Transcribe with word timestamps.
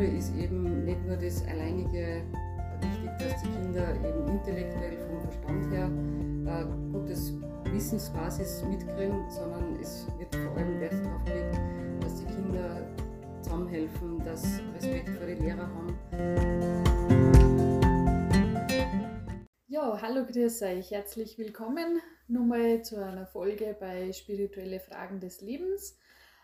Schule 0.00 0.16
ist 0.16 0.34
eben 0.34 0.84
nicht 0.86 1.04
nur 1.04 1.16
das 1.16 1.46
alleinige 1.46 2.22
wichtig, 2.80 3.10
dass 3.18 3.42
die 3.42 3.50
Kinder 3.50 3.94
eben 3.96 4.28
intellektuell 4.28 4.96
vom 4.96 5.20
Verstand 5.20 5.70
her 5.74 5.90
äh, 6.46 6.64
gutes 6.90 7.34
Wissensbasis 7.64 8.64
mitkriegen, 8.64 9.30
sondern 9.30 9.78
es 9.78 10.06
wird 10.18 10.34
vor 10.34 10.56
allem 10.56 10.80
Wert 10.80 10.94
darauf 10.94 11.22
gelegt, 11.26 11.60
dass 12.00 12.14
die 12.16 12.24
Kinder 12.24 12.88
zusammenhelfen, 13.42 14.24
dass 14.24 14.42
Respekt 14.74 15.10
vor 15.10 15.26
den 15.26 15.42
Lehrer 15.42 15.68
haben. 15.68 15.94
Ja, 19.68 20.00
hallo, 20.00 20.24
grüß 20.24 20.62
euch. 20.62 20.92
Herzlich 20.92 21.36
willkommen 21.36 22.00
nochmal 22.26 22.82
zu 22.82 23.04
einer 23.04 23.26
Folge 23.26 23.76
bei 23.78 24.14
Spirituelle 24.14 24.80
Fragen 24.80 25.20
des 25.20 25.42
Lebens. 25.42 25.98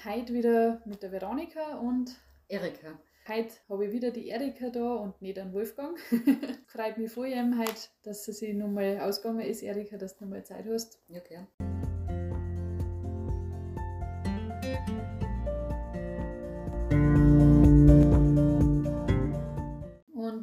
Heute 0.05 0.35
wieder 0.35 0.83
mit 0.85 1.03
der 1.03 1.11
Veronika 1.11 1.79
und 1.79 2.19
Erika. 2.49 2.99
Heute 3.29 3.55
habe 3.69 3.87
ich 3.87 3.93
wieder 3.93 4.13
die 4.13 4.29
Erika 4.29 4.71
da 4.71 4.95
und 4.95 5.21
nicht 5.21 5.37
den 5.37 5.53
Wolfgang. 5.53 5.99
Freut 6.69 6.97
mich 6.97 7.11
vor 7.11 7.25
allem 7.25 7.59
heute, 7.59 7.89
dass 8.05 8.25
sie 8.25 8.33
sich 8.33 8.55
nochmal 8.55 9.01
ausgegangen 9.01 9.41
ist, 9.41 9.65
Erika, 9.65 9.97
dass 9.97 10.17
du 10.17 10.25
nochmal 10.25 10.45
Zeit 10.45 10.65
hast. 10.69 11.01
Ja, 11.09 11.19
gern. 11.19 11.49
Und 11.59 11.76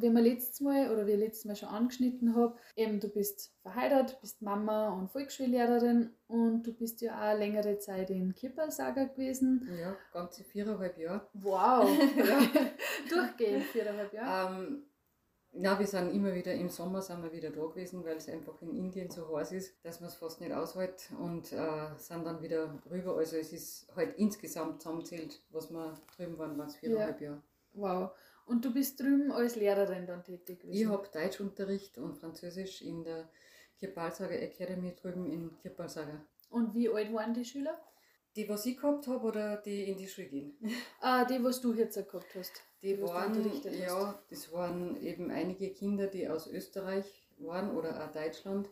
wie 0.04 0.14
wir 0.14 0.22
letztes 0.22 0.60
Mal 0.60 0.92
oder 0.92 1.06
wie 1.06 1.12
ich 1.12 1.18
letztes 1.18 1.44
Mal 1.46 1.56
schon 1.56 1.68
angeschnitten 1.70 2.36
habe, 2.36 2.56
eben 2.76 3.00
du 3.00 3.08
bist 3.08 3.52
verheiratet, 3.62 4.20
bist 4.20 4.42
Mama 4.42 4.90
und 4.90 5.10
Volksschullehrerin 5.10 6.10
und 6.26 6.62
du 6.64 6.72
bist 6.72 7.00
ja 7.00 7.32
auch 7.32 7.38
längere 7.38 7.78
Zeit 7.78 8.10
in 8.10 8.34
Kippersager 8.34 9.06
gewesen. 9.06 9.68
Ja, 9.80 9.96
ganze 10.12 10.44
viereinhalb 10.44 10.98
Jahre. 10.98 11.26
Wow! 11.32 11.88
Durchgehend 13.08 13.64
viereinhalb 13.64 14.12
Jahre. 14.12 14.54
Ähm, 14.54 14.84
ja, 15.56 15.78
wir 15.78 15.86
sind 15.86 16.12
immer 16.12 16.34
wieder 16.34 16.52
im 16.52 16.68
Sommer 16.68 17.00
sind 17.00 17.22
wir 17.22 17.32
wieder 17.32 17.50
da 17.50 17.64
gewesen, 17.64 18.04
weil 18.04 18.16
es 18.16 18.28
einfach 18.28 18.60
in 18.60 18.74
Indien 18.74 19.10
so 19.10 19.36
heiß 19.36 19.52
ist, 19.52 19.84
dass 19.84 20.00
man 20.00 20.08
es 20.08 20.16
fast 20.16 20.40
nicht 20.40 20.52
aushält 20.52 21.10
und 21.20 21.52
äh, 21.52 21.96
sind 21.96 22.26
dann 22.26 22.42
wieder 22.42 22.80
rüber. 22.90 23.16
Also 23.16 23.36
es 23.36 23.52
ist 23.52 23.86
halt 23.94 24.18
insgesamt 24.18 24.82
zusammenzählt, 24.82 25.40
was 25.50 25.70
wir 25.70 25.94
drüben 26.16 26.38
waren, 26.38 26.58
waren 26.58 26.66
es 26.66 26.76
viereinhalb 26.76 27.20
ja. 27.20 27.28
Jahre. 27.28 27.42
Wow. 27.74 28.10
Und 28.46 28.64
du 28.64 28.72
bist 28.72 29.00
drüben 29.00 29.32
als 29.32 29.56
Lehrerin 29.56 30.06
dann 30.06 30.22
tätig 30.22 30.60
gewesen? 30.60 30.80
Ich 30.80 30.86
habe 30.86 31.08
Deutschunterricht 31.12 31.98
und 31.98 32.16
Französisch 32.16 32.82
in 32.82 33.02
der 33.04 33.28
Kirpalsager 33.78 34.40
Academy 34.40 34.94
drüben 34.94 35.26
in 35.30 35.56
Kirpalsager. 35.58 36.24
Und 36.50 36.74
wie 36.74 36.88
alt 36.88 37.12
waren 37.12 37.34
die 37.34 37.44
Schüler? 37.44 37.80
Die, 38.36 38.48
was 38.48 38.66
ich 38.66 38.76
gehabt 38.76 39.06
habe 39.06 39.26
oder 39.26 39.56
die 39.58 39.84
in 39.84 39.96
die 39.96 40.08
Schule 40.08 40.28
gehen? 40.28 40.58
Ah, 41.00 41.24
die, 41.24 41.42
was 41.42 41.60
du 41.60 41.72
jetzt 41.72 41.94
gehabt 41.94 42.34
hast. 42.34 42.52
Die, 42.82 42.96
die 42.96 43.02
waren, 43.02 43.34
ja, 43.72 44.22
das 44.28 44.52
waren 44.52 45.00
eben 45.00 45.30
einige 45.30 45.70
Kinder, 45.70 46.06
die 46.06 46.28
aus 46.28 46.46
Österreich 46.46 47.28
waren 47.38 47.76
oder 47.76 48.04
auch 48.04 48.12
Deutschland. 48.12 48.68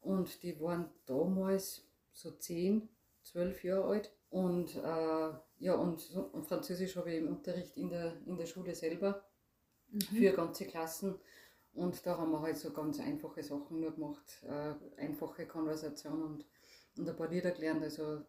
Und 0.00 0.42
die 0.42 0.60
waren 0.60 0.90
damals 1.06 1.84
so 2.12 2.30
10, 2.30 2.88
12 3.24 3.64
Jahre 3.64 3.84
alt. 3.84 4.12
Und 4.30 4.76
äh, 4.76 5.30
ja, 5.60 5.74
und, 5.74 6.14
und, 6.32 6.46
Französisch 6.46 6.96
habe 6.96 7.10
ich 7.10 7.18
im 7.18 7.28
Unterricht 7.28 7.76
in 7.76 7.88
der, 7.88 8.12
in 8.26 8.36
der 8.36 8.46
Schule 8.46 8.74
selber 8.74 9.24
mhm. 9.90 10.00
für 10.00 10.32
ganze 10.32 10.66
Klassen. 10.66 11.18
Und 11.72 12.04
da 12.04 12.18
haben 12.18 12.32
wir 12.32 12.40
halt 12.40 12.56
so 12.56 12.72
ganz 12.72 13.00
einfache 13.00 13.42
Sachen 13.42 13.80
nur 13.80 13.94
gemacht, 13.94 14.42
äh, 14.46 15.00
einfache 15.00 15.46
Konversation 15.46 16.22
und, 16.22 16.44
und 16.96 17.08
ein 17.08 17.16
paar 17.16 17.28
Lieder 17.28 17.52
gelernt. 17.52 17.82
Also 17.82 18.22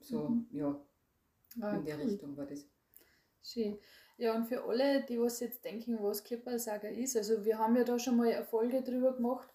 so, 0.00 0.28
mhm. 0.28 0.46
ja, 0.52 0.80
ah, 1.60 1.76
in 1.76 1.84
der 1.84 1.96
cool. 1.96 2.04
Richtung 2.04 2.36
war 2.36 2.46
das. 2.46 2.66
Schön. 3.42 3.78
Ja, 4.18 4.34
und 4.34 4.46
für 4.46 4.64
alle, 4.64 5.04
die 5.04 5.20
was 5.20 5.40
jetzt 5.40 5.64
denken, 5.64 5.98
was 6.00 6.24
Kippersager 6.24 6.90
ist, 6.90 7.16
also 7.16 7.44
wir 7.44 7.58
haben 7.58 7.76
ja 7.76 7.84
da 7.84 7.98
schon 7.98 8.16
mal 8.16 8.32
eine 8.32 8.44
Folge 8.44 8.82
drüber 8.82 9.14
gemacht, 9.14 9.48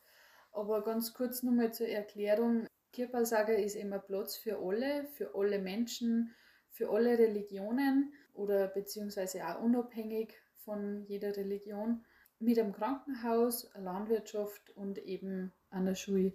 aber 0.51 0.83
ganz 0.83 1.13
kurz 1.13 1.41
nochmal 1.43 1.73
zur 1.73 1.87
Erklärung. 1.87 2.67
Kirpalsager 2.91 3.57
ist 3.57 3.75
immer 3.75 3.99
Platz 3.99 4.35
für 4.35 4.57
alle, 4.59 5.05
für 5.05 5.35
alle 5.35 5.59
Menschen, 5.59 6.33
für 6.69 6.89
alle 6.89 7.17
Religionen 7.17 8.13
oder 8.33 8.67
beziehungsweise 8.67 9.45
auch 9.47 9.61
unabhängig 9.61 10.33
von 10.57 11.03
jeder 11.07 11.35
Religion, 11.35 12.03
mit 12.39 12.57
einem 12.57 12.73
Krankenhaus, 12.73 13.71
einer 13.75 13.93
Landwirtschaft 13.93 14.75
und 14.75 14.97
eben 14.97 15.51
einer 15.69 15.95
Schule. 15.95 16.33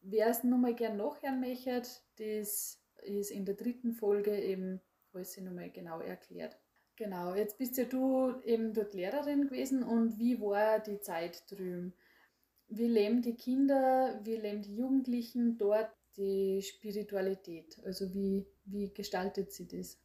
Wer 0.00 0.28
es 0.28 0.44
nochmal 0.44 0.74
gern 0.74 0.96
nachhören 0.96 1.40
möchte, 1.40 1.82
das 2.16 2.80
ist 3.02 3.30
in 3.30 3.44
der 3.44 3.54
dritten 3.54 3.92
Folge 3.92 4.38
eben 4.38 4.80
alles 5.12 5.36
nochmal 5.40 5.70
genau 5.70 6.00
erklärt. 6.00 6.56
Genau, 6.96 7.34
jetzt 7.34 7.58
bist 7.58 7.76
ja 7.76 7.84
du 7.84 8.34
eben 8.44 8.72
dort 8.72 8.94
Lehrerin 8.94 9.46
gewesen 9.48 9.82
und 9.82 10.18
wie 10.18 10.40
war 10.40 10.78
die 10.78 11.00
Zeit 11.00 11.50
drüben? 11.50 11.92
Wie 12.76 12.88
leben 12.88 13.22
die 13.22 13.34
Kinder, 13.34 14.20
wie 14.24 14.34
leben 14.34 14.62
die 14.62 14.74
Jugendlichen 14.74 15.56
dort 15.58 15.90
die 16.16 16.60
Spiritualität? 16.60 17.78
Also 17.84 18.12
wie, 18.12 18.44
wie 18.64 18.92
gestaltet 18.92 19.52
sie 19.52 19.68
das? 19.68 19.96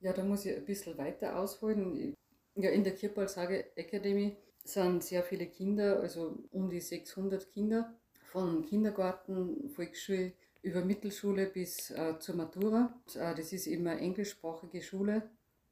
Ja, 0.00 0.14
da 0.14 0.24
muss 0.24 0.46
ich 0.46 0.56
ein 0.56 0.64
bisschen 0.64 0.96
weiter 0.96 1.38
ausholen. 1.38 2.14
Ja, 2.54 2.70
in 2.70 2.82
der 2.82 2.94
Kirpalsage 2.94 3.76
Academy 3.76 4.36
sind 4.64 5.04
sehr 5.04 5.22
viele 5.22 5.46
Kinder, 5.46 6.00
also 6.00 6.38
um 6.50 6.70
die 6.70 6.80
600 6.80 7.50
Kinder, 7.52 7.94
von 8.32 8.64
Kindergarten, 8.64 9.68
Volksschule 9.68 10.32
über 10.62 10.82
Mittelschule 10.82 11.46
bis 11.46 11.90
äh, 11.90 12.18
zur 12.20 12.36
Matura. 12.36 12.98
Äh, 13.14 13.34
das 13.34 13.52
ist 13.52 13.68
eine 13.68 13.98
englischsprachige 13.98 14.80
Schule, 14.80 15.28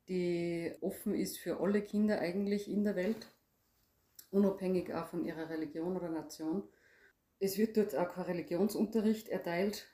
die 0.06 0.70
offen 0.82 1.14
ist 1.14 1.38
für 1.38 1.60
alle 1.60 1.80
Kinder 1.80 2.18
eigentlich 2.18 2.70
in 2.70 2.84
der 2.84 2.94
Welt 2.94 3.26
unabhängig 4.32 4.92
auch 4.92 5.06
von 5.06 5.24
ihrer 5.24 5.48
Religion 5.48 5.96
oder 5.96 6.08
Nation. 6.08 6.64
Es 7.38 7.58
wird 7.58 7.76
dort 7.76 7.94
auch 7.96 8.12
kein 8.12 8.24
Religionsunterricht 8.24 9.28
erteilt. 9.28 9.86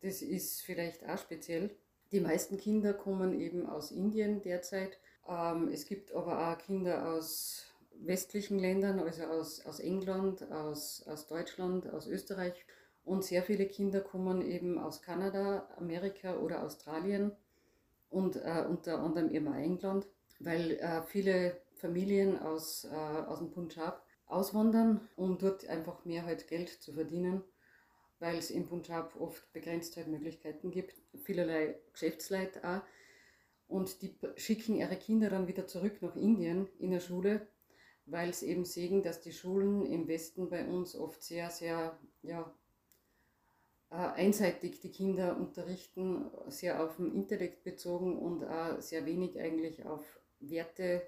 Das 0.00 0.22
ist 0.22 0.62
vielleicht 0.62 1.08
auch 1.08 1.18
speziell. 1.18 1.70
Die 2.12 2.20
meisten 2.20 2.56
Kinder 2.56 2.94
kommen 2.94 3.38
eben 3.38 3.66
aus 3.66 3.90
Indien 3.90 4.42
derzeit. 4.42 4.98
Ähm, 5.28 5.68
es 5.72 5.86
gibt 5.86 6.12
aber 6.12 6.50
auch 6.52 6.58
Kinder 6.58 7.08
aus 7.12 7.66
westlichen 8.02 8.58
Ländern, 8.58 8.98
also 9.00 9.24
aus, 9.24 9.64
aus 9.66 9.80
England, 9.80 10.50
aus, 10.50 11.04
aus 11.06 11.26
Deutschland, 11.26 11.88
aus 11.92 12.06
Österreich. 12.06 12.64
Und 13.04 13.24
sehr 13.24 13.42
viele 13.42 13.66
Kinder 13.66 14.00
kommen 14.00 14.42
eben 14.42 14.78
aus 14.78 15.02
Kanada, 15.02 15.68
Amerika 15.76 16.36
oder 16.36 16.62
Australien 16.62 17.32
und 18.08 18.36
äh, 18.36 18.64
unter 18.68 18.98
anderem 19.00 19.30
eben 19.30 19.48
auch 19.48 19.56
England, 19.56 20.06
weil 20.38 20.72
äh, 20.72 21.02
viele 21.02 21.56
Familien 21.80 22.38
aus, 22.38 22.84
äh, 22.84 22.88
aus 22.94 23.38
dem 23.38 23.50
Punjab 23.50 24.04
auswandern, 24.26 25.08
um 25.16 25.38
dort 25.38 25.66
einfach 25.68 26.04
mehr 26.04 26.24
halt 26.24 26.46
Geld 26.46 26.68
zu 26.68 26.92
verdienen, 26.92 27.42
weil 28.18 28.36
es 28.36 28.50
im 28.50 28.66
Punjab 28.66 29.18
oft 29.18 29.52
begrenzt 29.52 29.96
halt 29.96 30.08
Möglichkeiten 30.08 30.70
gibt, 30.70 30.94
vielerlei 31.24 31.78
Geschäftsleute 31.92 32.62
auch. 32.64 32.82
Und 33.66 34.02
die 34.02 34.16
schicken 34.36 34.76
ihre 34.76 34.96
Kinder 34.96 35.30
dann 35.30 35.46
wieder 35.46 35.66
zurück 35.66 36.02
nach 36.02 36.16
Indien 36.16 36.68
in 36.78 36.90
der 36.90 37.00
Schule, 37.00 37.46
weil 38.06 38.34
sie 38.34 38.48
eben 38.48 38.64
sehen, 38.64 39.02
dass 39.02 39.20
die 39.20 39.32
Schulen 39.32 39.86
im 39.86 40.08
Westen 40.08 40.50
bei 40.50 40.66
uns 40.66 40.96
oft 40.96 41.22
sehr, 41.22 41.50
sehr 41.50 41.96
ja, 42.22 42.52
äh, 43.90 43.94
einseitig 43.94 44.80
die 44.80 44.90
Kinder 44.90 45.36
unterrichten, 45.36 46.30
sehr 46.48 46.82
auf 46.82 46.96
den 46.96 47.14
Intellekt 47.14 47.62
bezogen 47.62 48.18
und 48.18 48.44
auch 48.44 48.80
sehr 48.80 49.06
wenig 49.06 49.38
eigentlich 49.38 49.84
auf 49.84 50.04
Werte 50.40 51.02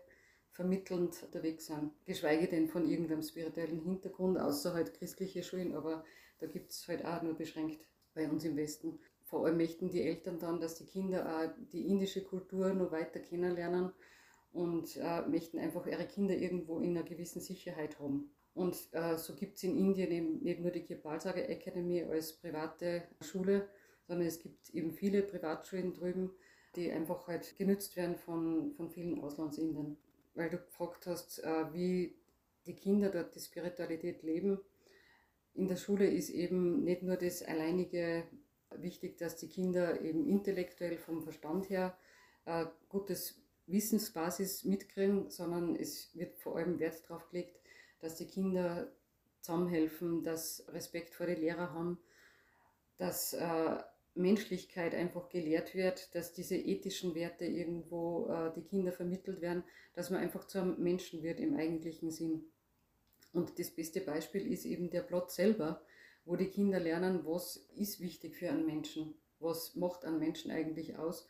vermittelnd 0.53 1.23
unterwegs 1.23 1.67
sind. 1.67 1.93
Geschweige 2.05 2.47
denn 2.47 2.69
von 2.69 2.89
irgendeinem 2.89 3.23
spirituellen 3.23 3.81
Hintergrund, 3.81 4.39
außer 4.39 4.75
halt 4.75 4.95
christliche 4.95 5.43
Schulen, 5.43 5.75
aber 5.75 6.05
da 6.39 6.47
gibt 6.47 6.71
es 6.71 6.87
halt 6.89 7.05
auch 7.05 7.23
nur 7.23 7.35
beschränkt 7.35 7.87
bei 8.15 8.29
uns 8.29 8.45
im 8.45 8.57
Westen. 8.57 8.99
Vor 9.25 9.47
allem 9.47 9.57
möchten 9.57 9.89
die 9.89 10.03
Eltern 10.03 10.39
dann, 10.39 10.61
dass 10.61 10.75
die 10.75 10.85
Kinder 10.85 11.27
auch 11.27 11.51
die 11.73 11.89
indische 11.89 12.23
Kultur 12.23 12.73
noch 12.75 12.93
weiter 12.93 13.21
kennenlernen 13.21 13.93
und 14.53 14.97
äh, 14.97 15.23
möchten 15.23 15.59
einfach 15.59 15.87
ihre 15.87 16.07
Kinder 16.07 16.37
irgendwo 16.37 16.79
in 16.81 16.97
einer 16.97 17.07
gewissen 17.07 17.41
Sicherheit 17.41 17.99
haben. 17.99 18.31
Und 18.55 18.77
äh, 18.93 19.17
so 19.17 19.35
gibt 19.35 19.57
es 19.57 19.63
in 19.63 19.79
Indien 19.79 20.11
eben 20.11 20.43
nicht 20.43 20.61
nur 20.61 20.71
die 20.71 20.83
Kirpalsager 20.83 21.49
Academy 21.49 22.03
als 22.03 22.35
private 22.35 23.05
Schule, 23.23 23.69
sondern 24.07 24.27
es 24.27 24.39
gibt 24.39 24.69
eben 24.75 24.93
viele 24.93 25.23
Privatschulen 25.23 25.95
drüben, 25.95 26.31
die 26.77 26.93
einfach 26.93 27.27
halt 27.27 27.57
genützt 27.57 27.97
werden 27.97 28.17
von, 28.17 28.75
von 28.75 28.91
vielen 28.91 29.21
Auslandsindern 29.21 29.97
weil 30.35 30.51
du 30.51 30.59
gefragt 30.59 31.07
hast, 31.07 31.39
äh, 31.41 31.73
wie 31.73 32.17
die 32.67 32.77
Kinder 32.77 33.11
dort 33.11 33.35
die 33.35 33.41
Spiritualität 33.41 34.23
leben. 34.23 34.61
In 35.55 35.69
der 35.69 35.77
Schule 35.77 36.07
ist 36.07 36.31
eben 36.31 36.85
nicht 36.85 37.03
nur 37.03 37.17
das 37.17 37.43
alleinige 37.43 38.25
wichtig, 38.71 39.19
dass 39.19 39.37
die 39.37 39.49
Kinder 39.49 40.01
eben 40.01 40.27
intellektuell 40.27 40.97
vom 40.97 41.23
Verstand 41.23 41.69
her 41.69 41.97
äh, 42.47 42.67
gutes 42.89 43.43
Wissensbasis 43.67 44.65
mitkriegen, 44.65 45.31
sondern 45.31 45.77
es 45.77 46.15
wird 46.15 46.39
vor 46.39 46.57
allem 46.57 46.79
Wert 46.79 47.03
darauf 47.09 47.29
gelegt, 47.31 47.61
dass 48.01 48.17
die 48.17 48.27
Kinder 48.27 48.91
zusammenhelfen, 49.41 50.23
dass 50.23 50.65
Respekt 50.69 51.15
vor 51.15 51.27
den 51.27 51.41
Lehrern 51.41 51.73
haben, 51.73 51.99
dass 52.99 53.33
äh, 53.35 53.79
Menschlichkeit 54.15 54.95
einfach 54.95 55.29
gelehrt 55.29 55.75
wird, 55.75 56.15
dass 56.15 56.33
diese 56.33 56.57
ethischen 56.57 57.15
Werte 57.15 57.45
irgendwo 57.45 58.29
äh, 58.29 58.53
die 58.55 58.63
Kinder 58.63 58.93
vermittelt 58.93 59.41
werden, 59.41 59.65
dass 59.95 60.11
man 60.11 60.21
einfach 60.21 60.47
zu 60.47 60.59
einem 60.59 60.83
Menschen 60.83 61.23
wird 61.23 61.41
im 61.41 61.57
eigentlichen 61.57 62.11
Sinn. 62.11 62.45
Und 63.33 63.59
das 63.59 63.71
beste 63.71 64.01
Beispiel 64.01 64.47
ist 64.53 64.67
eben 64.67 64.91
der 64.91 65.01
Plot 65.01 65.31
selber, 65.31 65.83
wo 66.25 66.37
die 66.37 66.49
Kinder 66.49 66.79
lernen, 66.79 67.25
was 67.25 67.69
ist 67.77 68.01
wichtig 68.01 68.37
für 68.37 68.51
einen 68.51 68.67
Menschen, 68.67 69.15
was 69.41 69.75
macht 69.75 70.05
einen 70.05 70.19
Menschen 70.19 70.51
eigentlich 70.51 70.97
aus. 70.97 71.27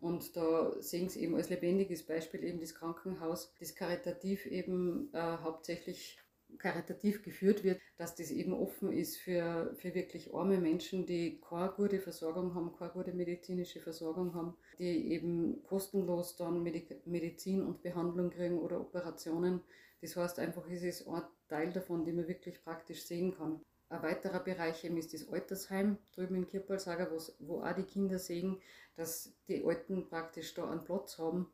Und 0.00 0.36
da 0.36 0.74
sehen 0.80 1.08
sie 1.08 1.22
eben 1.22 1.36
als 1.36 1.50
lebendiges 1.50 2.04
Beispiel 2.04 2.42
eben 2.42 2.60
das 2.60 2.74
Krankenhaus, 2.74 3.54
das 3.60 3.74
karitativ 3.74 4.46
eben 4.46 5.12
äh, 5.12 5.18
hauptsächlich 5.18 6.18
karitativ 6.58 7.22
geführt 7.22 7.64
wird, 7.64 7.80
dass 7.96 8.14
das 8.14 8.30
eben 8.30 8.52
offen 8.52 8.92
ist 8.92 9.18
für, 9.18 9.74
für 9.76 9.94
wirklich 9.94 10.34
arme 10.34 10.58
Menschen, 10.58 11.06
die 11.06 11.40
keine 11.40 11.72
gute 11.72 12.00
Versorgung 12.00 12.54
haben, 12.54 12.74
keine 12.76 12.92
gute 12.92 13.12
medizinische 13.12 13.80
Versorgung 13.80 14.34
haben, 14.34 14.56
die 14.78 15.12
eben 15.12 15.62
kostenlos 15.64 16.36
dann 16.36 16.62
Medizin 16.62 17.62
und 17.62 17.82
Behandlung 17.82 18.30
kriegen 18.30 18.58
oder 18.58 18.80
Operationen. 18.80 19.60
Das 20.00 20.16
heißt 20.16 20.38
einfach, 20.38 20.68
es 20.68 20.82
ist 20.82 21.06
ein 21.06 21.22
Teil 21.48 21.72
davon, 21.72 22.04
den 22.04 22.16
man 22.16 22.28
wirklich 22.28 22.62
praktisch 22.62 23.04
sehen 23.04 23.34
kann. 23.36 23.60
Ein 23.88 24.02
weiterer 24.02 24.40
Bereich 24.40 24.84
eben 24.84 24.96
ist 24.96 25.12
das 25.12 25.28
Altersheim 25.28 25.98
drüben 26.14 26.34
in 26.36 26.48
Kirpalsager, 26.48 27.10
wo 27.40 27.60
auch 27.60 27.74
die 27.74 27.82
Kinder 27.82 28.18
sehen, 28.18 28.58
dass 28.96 29.34
die 29.48 29.62
Alten 29.64 30.08
praktisch 30.08 30.54
da 30.54 30.70
einen 30.70 30.82
Platz 30.82 31.18
haben, 31.18 31.52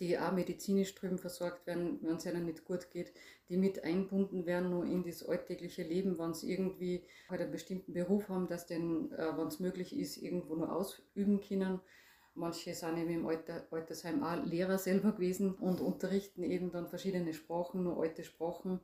die 0.00 0.18
auch 0.18 0.32
medizinisch 0.32 0.94
drüben 0.94 1.18
versorgt 1.18 1.66
werden, 1.66 1.98
wenn 2.02 2.16
es 2.16 2.26
ihnen 2.26 2.44
nicht 2.44 2.64
gut 2.64 2.90
geht, 2.90 3.12
die 3.48 3.56
mit 3.56 3.84
einbunden 3.84 4.46
werden 4.46 4.70
nur 4.70 4.84
in 4.84 5.02
das 5.02 5.24
alltägliche 5.24 5.82
Leben, 5.82 6.18
wenn 6.18 6.34
sie 6.34 6.52
irgendwie 6.52 7.04
halt 7.28 7.40
einen 7.40 7.52
bestimmten 7.52 7.92
Beruf 7.92 8.28
haben, 8.28 8.48
dass 8.48 8.66
den, 8.66 9.12
äh, 9.12 9.36
wenn 9.36 9.48
es 9.48 9.60
möglich 9.60 9.96
ist, 9.96 10.16
irgendwo 10.16 10.54
nur 10.54 10.74
ausüben 10.74 11.40
können. 11.40 11.80
Manche 12.34 12.74
sind 12.74 12.96
eben 12.96 13.10
im 13.10 13.26
Alter, 13.26 13.66
Altersheim 13.70 14.22
auch 14.22 14.42
Lehrer 14.44 14.78
selber 14.78 15.12
gewesen 15.12 15.54
und 15.54 15.80
unterrichten 15.80 16.42
eben 16.42 16.70
dann 16.70 16.88
verschiedene 16.88 17.34
Sprachen, 17.34 17.82
nur 17.84 18.00
alte 18.00 18.24
Sprachen, 18.24 18.80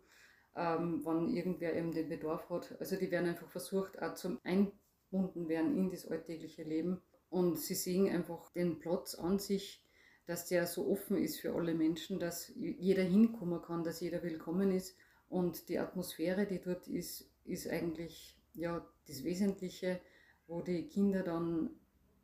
ähm, 0.55 1.05
wenn 1.05 1.29
irgendwer 1.29 1.75
eben 1.75 1.93
den 1.93 2.09
Bedarf 2.09 2.51
hat. 2.51 2.77
Also 2.79 2.97
die 2.97 3.11
werden 3.11 3.31
einfach 3.31 3.49
versucht, 3.49 4.03
auch 4.03 4.15
zum 4.15 4.39
Einbunden 4.45 5.49
werden 5.49 5.77
in 5.79 5.89
das 5.89 6.07
alltägliche 6.07 6.63
Leben. 6.63 7.01
Und 7.31 7.59
sie 7.59 7.75
sehen 7.75 8.09
einfach 8.09 8.51
den 8.51 8.79
Platz 8.79 9.15
an 9.15 9.39
sich, 9.39 9.83
dass 10.29 10.45
der 10.45 10.67
so 10.67 10.87
offen 10.91 11.17
ist 11.17 11.41
für 11.41 11.55
alle 11.55 11.73
Menschen, 11.73 12.19
dass 12.19 12.53
jeder 12.55 13.03
hinkommen 13.03 13.63
kann, 13.63 13.83
dass 13.83 14.01
jeder 14.01 14.23
willkommen 14.23 14.71
ist. 14.71 14.95
Und 15.31 15.71
die 15.71 15.79
Atmosphäre, 15.79 16.45
die 16.45 16.61
dort 16.61 16.87
ist, 16.87 17.31
ist 17.47 17.67
eigentlich 17.67 18.39
ja, 18.53 18.87
das 19.07 19.25
Wesentliche, 19.25 20.01
wo 20.47 20.61
die 20.61 20.87
Kinder 20.87 21.23
dann 21.23 21.71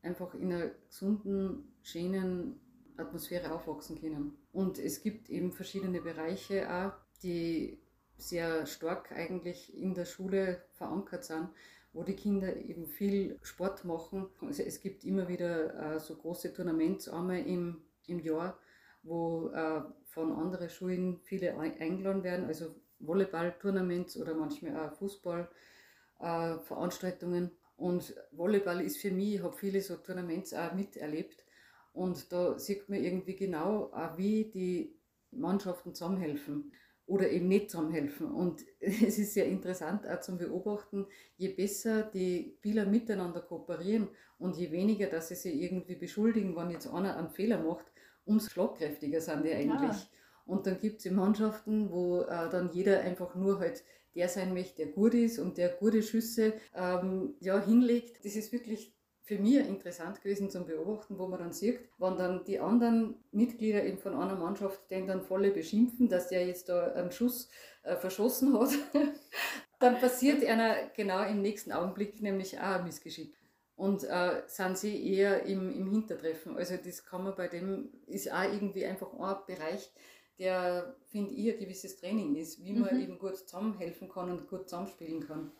einfach 0.03 0.35
in 0.35 0.53
einer 0.53 0.71
gesunden, 0.87 1.73
schönen 1.81 2.61
Atmosphäre 2.99 3.51
aufwachsen 3.55 3.99
können. 3.99 4.37
Und 4.53 4.79
es 4.79 5.03
gibt 5.03 5.31
eben 5.31 5.50
verschiedene 5.50 6.03
Bereiche 6.03 6.71
auch, 6.71 6.93
die 7.23 7.81
sehr 8.19 8.67
stark 8.67 9.12
eigentlich 9.12 9.75
in 9.75 9.95
der 9.95 10.05
Schule 10.05 10.62
verankert 10.73 11.25
sind, 11.25 11.49
wo 11.95 12.03
die 12.03 12.17
Kinder 12.17 12.55
eben 12.55 12.87
viel 12.87 13.39
Sport 13.41 13.87
machen. 13.87 14.27
Also 14.43 14.62
es 14.62 14.83
gibt 14.83 15.05
immer 15.05 15.27
wieder 15.29 15.95
äh, 15.95 16.00
so 16.00 16.17
große 16.17 16.53
Tournamentsarme 16.53 17.41
im 17.41 17.84
im 18.09 18.21
Jahr, 18.21 18.56
wo 19.03 19.51
äh, 19.51 19.83
von 20.06 20.33
anderen 20.33 20.69
Schulen 20.69 21.19
viele 21.23 21.59
eingeladen 21.59 22.23
werden, 22.23 22.47
also 22.47 22.77
Volleyball-Tournaments 23.01 24.17
oder 24.17 24.35
manchmal 24.35 24.77
auch 24.77 24.93
Fußball-Veranstaltungen. 24.95 27.47
Äh, 27.47 27.51
und 27.77 28.15
Volleyball 28.33 28.81
ist 28.81 28.99
für 28.99 29.11
mich, 29.11 29.35
ich 29.35 29.43
habe 29.43 29.56
viele 29.56 29.81
so 29.81 29.97
Tournaments 29.97 30.55
auch 30.55 30.75
miterlebt. 30.75 31.45
Und 31.93 32.33
da 32.33 32.56
sieht 32.59 32.89
man 32.89 33.03
irgendwie 33.03 33.37
genau, 33.37 33.93
auch 33.93 34.17
wie 34.17 34.50
die 34.50 34.97
Mannschaften 35.31 35.95
zusammenhelfen 35.95 36.73
oder 37.07 37.31
eben 37.31 37.49
nicht 37.49 37.71
zusammenhelfen. 37.71 38.33
Und 38.33 38.65
es 38.81 39.19
ist 39.19 39.35
sehr 39.35 39.47
interessant 39.47 40.09
auch 40.09 40.21
zum 40.21 40.39
Beobachten, 40.39 41.07
je 41.37 41.49
besser 41.49 42.03
die 42.03 42.55
Spieler 42.59 42.87
miteinander 42.87 43.41
kooperieren 43.41 44.09
und 44.39 44.57
je 44.57 44.73
weniger, 44.73 45.09
dass 45.09 45.29
sie 45.29 45.35
sich 45.35 45.55
irgendwie 45.55 45.97
beschuldigen, 45.97 46.57
wenn 46.57 46.71
jetzt 46.71 46.87
einer 46.87 47.17
einen 47.17 47.31
Fehler 47.31 47.62
macht, 47.62 47.87
umso 48.25 48.50
schlagkräftiger 48.50 49.21
sind 49.21 49.44
die 49.44 49.53
eigentlich. 49.53 49.97
Ja. 49.97 50.09
Und 50.47 50.67
dann 50.67 50.79
gibt 50.79 51.05
es 51.05 51.11
Mannschaften, 51.11 51.91
wo 51.91 52.23
äh, 52.23 52.50
dann 52.50 52.71
jeder 52.73 53.00
einfach 53.00 53.35
nur 53.35 53.59
halt 53.61 53.82
der 54.15 54.29
sein 54.29 54.55
möchte, 54.55 54.85
der 54.85 54.93
gut 54.93 55.15
ist 55.15 55.38
und 55.38 55.59
der 55.59 55.71
gute 55.71 56.03
Schüsse 56.03 56.55
ähm, 56.75 57.35
ja, 57.41 57.61
hinlegt. 57.61 58.25
Das 58.25 58.37
ist 58.37 58.53
wirklich 58.53 58.94
für 59.25 59.38
mich 59.38 59.56
interessant 59.56 60.21
gewesen 60.23 60.50
zum 60.50 60.67
Beobachten, 60.67 61.19
wo 61.19 61.26
man 61.26 61.41
dann 61.41 61.53
sieht, 61.53 61.81
wenn 61.99 62.17
dann 62.19 62.44
die 62.44 62.61
anderen 62.61 63.17
Mitglieder 63.32 63.82
eben 63.85 63.99
von 63.99 64.15
einer 64.15 64.37
Mannschaft 64.37 64.91
den 64.91 65.06
dann 65.06 65.23
volle 65.23 65.50
beschimpfen, 65.50 66.09
dass 66.09 66.29
der 66.29 66.47
jetzt 66.47 66.69
da 66.69 66.93
einen 66.93 67.11
Schuss 67.11 67.49
äh, 67.82 67.97
verschossen 67.97 68.53
hat, 68.59 68.71
dann 69.81 69.99
passiert 69.99 70.44
einer 70.44 70.88
genau 70.94 71.25
im 71.26 71.41
nächsten 71.41 71.73
Augenblick 71.73 72.21
nämlich 72.21 72.59
auch 72.59 72.76
ein 72.76 72.85
Missgeschick 72.85 73.35
und 73.76 74.05
äh, 74.05 74.43
sind 74.47 74.79
sie 74.79 75.15
eher 75.15 75.44
im, 75.44 75.73
im 75.73 75.91
Hintertreffen. 75.91 76.56
Also 76.56 76.76
das 76.76 77.05
kann 77.05 77.25
man 77.25 77.35
bei 77.35 77.49
dem, 77.49 77.91
ist 78.06 78.31
auch 78.32 78.44
irgendwie 78.44 78.87
einfach 78.87 79.12
ein 79.12 79.37
Bereich, 79.47 79.91
der, 80.38 80.97
finde 81.06 81.32
ich, 81.32 81.53
ein 81.53 81.61
gewisses 81.61 81.97
Training 82.00 82.35
ist, 82.37 82.65
wie 82.65 82.73
man 82.73 82.94
mhm. 82.94 83.03
eben 83.03 83.19
gut 83.19 83.37
zusammenhelfen 83.37 84.09
kann 84.09 84.31
und 84.31 84.49
gut 84.49 84.69
zusammenspielen 84.69 85.26
kann. 85.26 85.50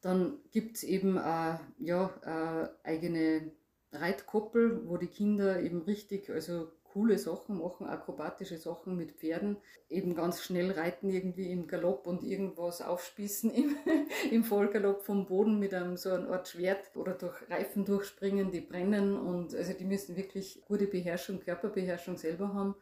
Dann 0.00 0.38
gibt 0.52 0.76
es 0.76 0.84
eben 0.84 1.16
äh, 1.16 1.58
ja, 1.78 2.70
äh, 2.84 2.86
eigene 2.86 3.50
Reitkoppel, 3.92 4.86
wo 4.86 4.96
die 4.96 5.08
Kinder 5.08 5.60
eben 5.60 5.82
richtig, 5.82 6.30
also 6.30 6.70
coole 6.98 7.16
Sachen 7.16 7.58
machen, 7.58 7.86
akrobatische 7.86 8.58
Sachen 8.58 8.96
mit 8.96 9.12
Pferden, 9.12 9.56
eben 9.88 10.16
ganz 10.16 10.42
schnell 10.42 10.72
reiten 10.72 11.10
irgendwie 11.10 11.52
im 11.52 11.68
Galopp 11.68 12.08
und 12.08 12.24
irgendwas 12.24 12.82
aufspießen 12.82 13.52
im, 13.52 13.76
im 14.32 14.42
Vollgalopp 14.42 15.02
vom 15.02 15.26
Boden 15.26 15.60
mit 15.60 15.72
einem 15.74 15.96
so 15.96 16.10
einer 16.10 16.28
Art 16.30 16.48
Schwert 16.48 16.96
oder 16.96 17.12
durch 17.12 17.48
Reifen 17.48 17.84
durchspringen, 17.84 18.50
die 18.50 18.60
brennen 18.60 19.16
und 19.16 19.54
also 19.54 19.74
die 19.74 19.84
müssen 19.84 20.16
wirklich 20.16 20.60
gute 20.66 20.88
Beherrschung, 20.88 21.38
Körperbeherrschung 21.38 22.16
selber 22.16 22.52
haben 22.52 22.74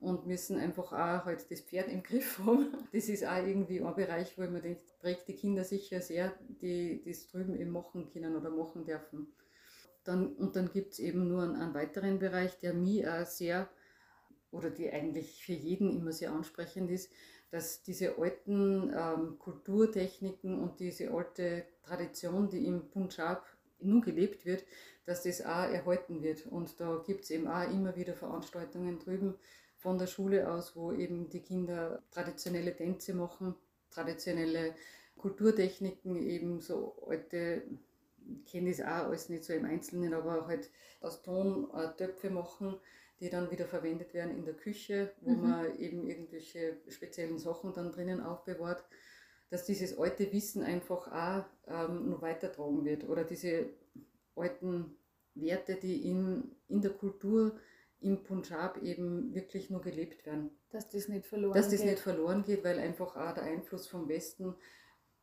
und 0.00 0.26
müssen 0.26 0.58
einfach 0.58 0.92
auch 0.92 1.24
halt 1.26 1.48
das 1.48 1.60
Pferd 1.60 1.86
im 1.92 2.02
Griff 2.02 2.40
haben. 2.44 2.74
Das 2.92 3.08
ist 3.08 3.24
auch 3.24 3.46
irgendwie 3.46 3.80
ein 3.82 3.94
Bereich, 3.94 4.36
wo 4.36 4.42
man 4.42 4.62
denkt, 4.62 4.82
prägt 4.98 5.28
die 5.28 5.36
Kinder 5.36 5.62
sicher 5.62 6.00
sehr, 6.00 6.32
die 6.60 7.04
das 7.06 7.28
drüben 7.28 7.54
eben 7.54 7.70
machen 7.70 8.10
können 8.12 8.34
oder 8.34 8.50
machen 8.50 8.84
dürfen. 8.84 9.28
Dann, 10.10 10.32
und 10.32 10.56
dann 10.56 10.72
gibt 10.72 10.94
es 10.94 10.98
eben 10.98 11.28
nur 11.28 11.44
einen, 11.44 11.54
einen, 11.54 11.72
weiteren 11.72 12.18
Bereich, 12.18 12.58
der 12.58 12.74
mir 12.74 13.14
auch 13.14 13.26
sehr, 13.26 13.68
oder 14.50 14.68
die 14.68 14.90
eigentlich 14.90 15.44
für 15.44 15.52
jeden 15.52 15.96
immer 15.96 16.10
sehr 16.10 16.32
ansprechend 16.32 16.90
ist, 16.90 17.12
dass 17.50 17.84
diese 17.84 18.18
alten 18.18 18.92
ähm, 18.92 19.38
Kulturtechniken 19.38 20.58
und 20.58 20.80
diese 20.80 21.12
alte 21.12 21.64
Tradition, 21.84 22.50
die 22.50 22.66
im 22.66 22.90
Punjab 22.90 23.46
nun 23.78 24.00
gelebt 24.00 24.46
wird, 24.46 24.64
dass 25.04 25.22
das 25.22 25.42
auch 25.42 25.70
erhalten 25.70 26.24
wird. 26.24 26.44
Und 26.46 26.80
da 26.80 27.00
gibt 27.06 27.22
es 27.22 27.30
eben 27.30 27.46
auch 27.46 27.70
immer 27.72 27.94
wieder 27.94 28.14
Veranstaltungen 28.14 28.98
drüben 28.98 29.36
von 29.76 29.96
der 29.96 30.08
Schule 30.08 30.50
aus, 30.50 30.74
wo 30.74 30.90
eben 30.90 31.28
die 31.28 31.42
Kinder 31.42 32.02
traditionelle 32.10 32.74
Tänze 32.74 33.14
machen, 33.14 33.54
traditionelle 33.92 34.74
Kulturtechniken, 35.16 36.16
eben 36.16 36.58
so 36.58 36.96
alte 37.06 37.62
ich 38.26 38.50
kenne 38.50 38.70
das 38.70 38.80
auch 38.80 39.06
alles 39.06 39.28
nicht 39.28 39.44
so 39.44 39.52
im 39.52 39.64
Einzelnen, 39.64 40.14
aber 40.14 40.46
halt 40.46 40.70
aus 41.00 41.22
Ton 41.22 41.70
äh, 41.74 41.94
Töpfe 41.96 42.30
machen, 42.30 42.76
die 43.20 43.30
dann 43.30 43.50
wieder 43.50 43.66
verwendet 43.66 44.14
werden 44.14 44.36
in 44.36 44.44
der 44.44 44.54
Küche, 44.54 45.12
wo 45.20 45.30
mhm. 45.30 45.42
man 45.42 45.78
eben 45.78 46.08
irgendwelche 46.08 46.78
speziellen 46.88 47.38
Sachen 47.38 47.72
dann 47.72 47.92
drinnen 47.92 48.20
aufbewahrt, 48.20 48.84
dass 49.50 49.64
dieses 49.64 49.98
alte 49.98 50.32
Wissen 50.32 50.62
einfach 50.62 51.08
auch 51.08 51.44
ähm, 51.66 52.08
noch 52.10 52.22
weitertragen 52.22 52.84
wird 52.84 53.08
oder 53.08 53.24
diese 53.24 53.66
alten 54.36 54.96
Werte, 55.34 55.74
die 55.74 56.08
in, 56.08 56.52
in 56.68 56.80
der 56.80 56.92
Kultur 56.92 57.58
im 58.00 58.22
Punjab 58.22 58.82
eben 58.82 59.34
wirklich 59.34 59.68
nur 59.70 59.82
gelebt 59.82 60.24
werden. 60.24 60.50
Dass 60.70 60.88
das 60.88 61.08
nicht 61.08 61.26
verloren 61.26 61.54
Dass 61.54 61.68
das 61.68 61.80
geht. 61.80 61.90
nicht 61.90 62.00
verloren 62.00 62.44
geht, 62.44 62.64
weil 62.64 62.78
einfach 62.78 63.16
auch 63.16 63.34
der 63.34 63.42
Einfluss 63.42 63.86
vom 63.86 64.08
Westen, 64.08 64.54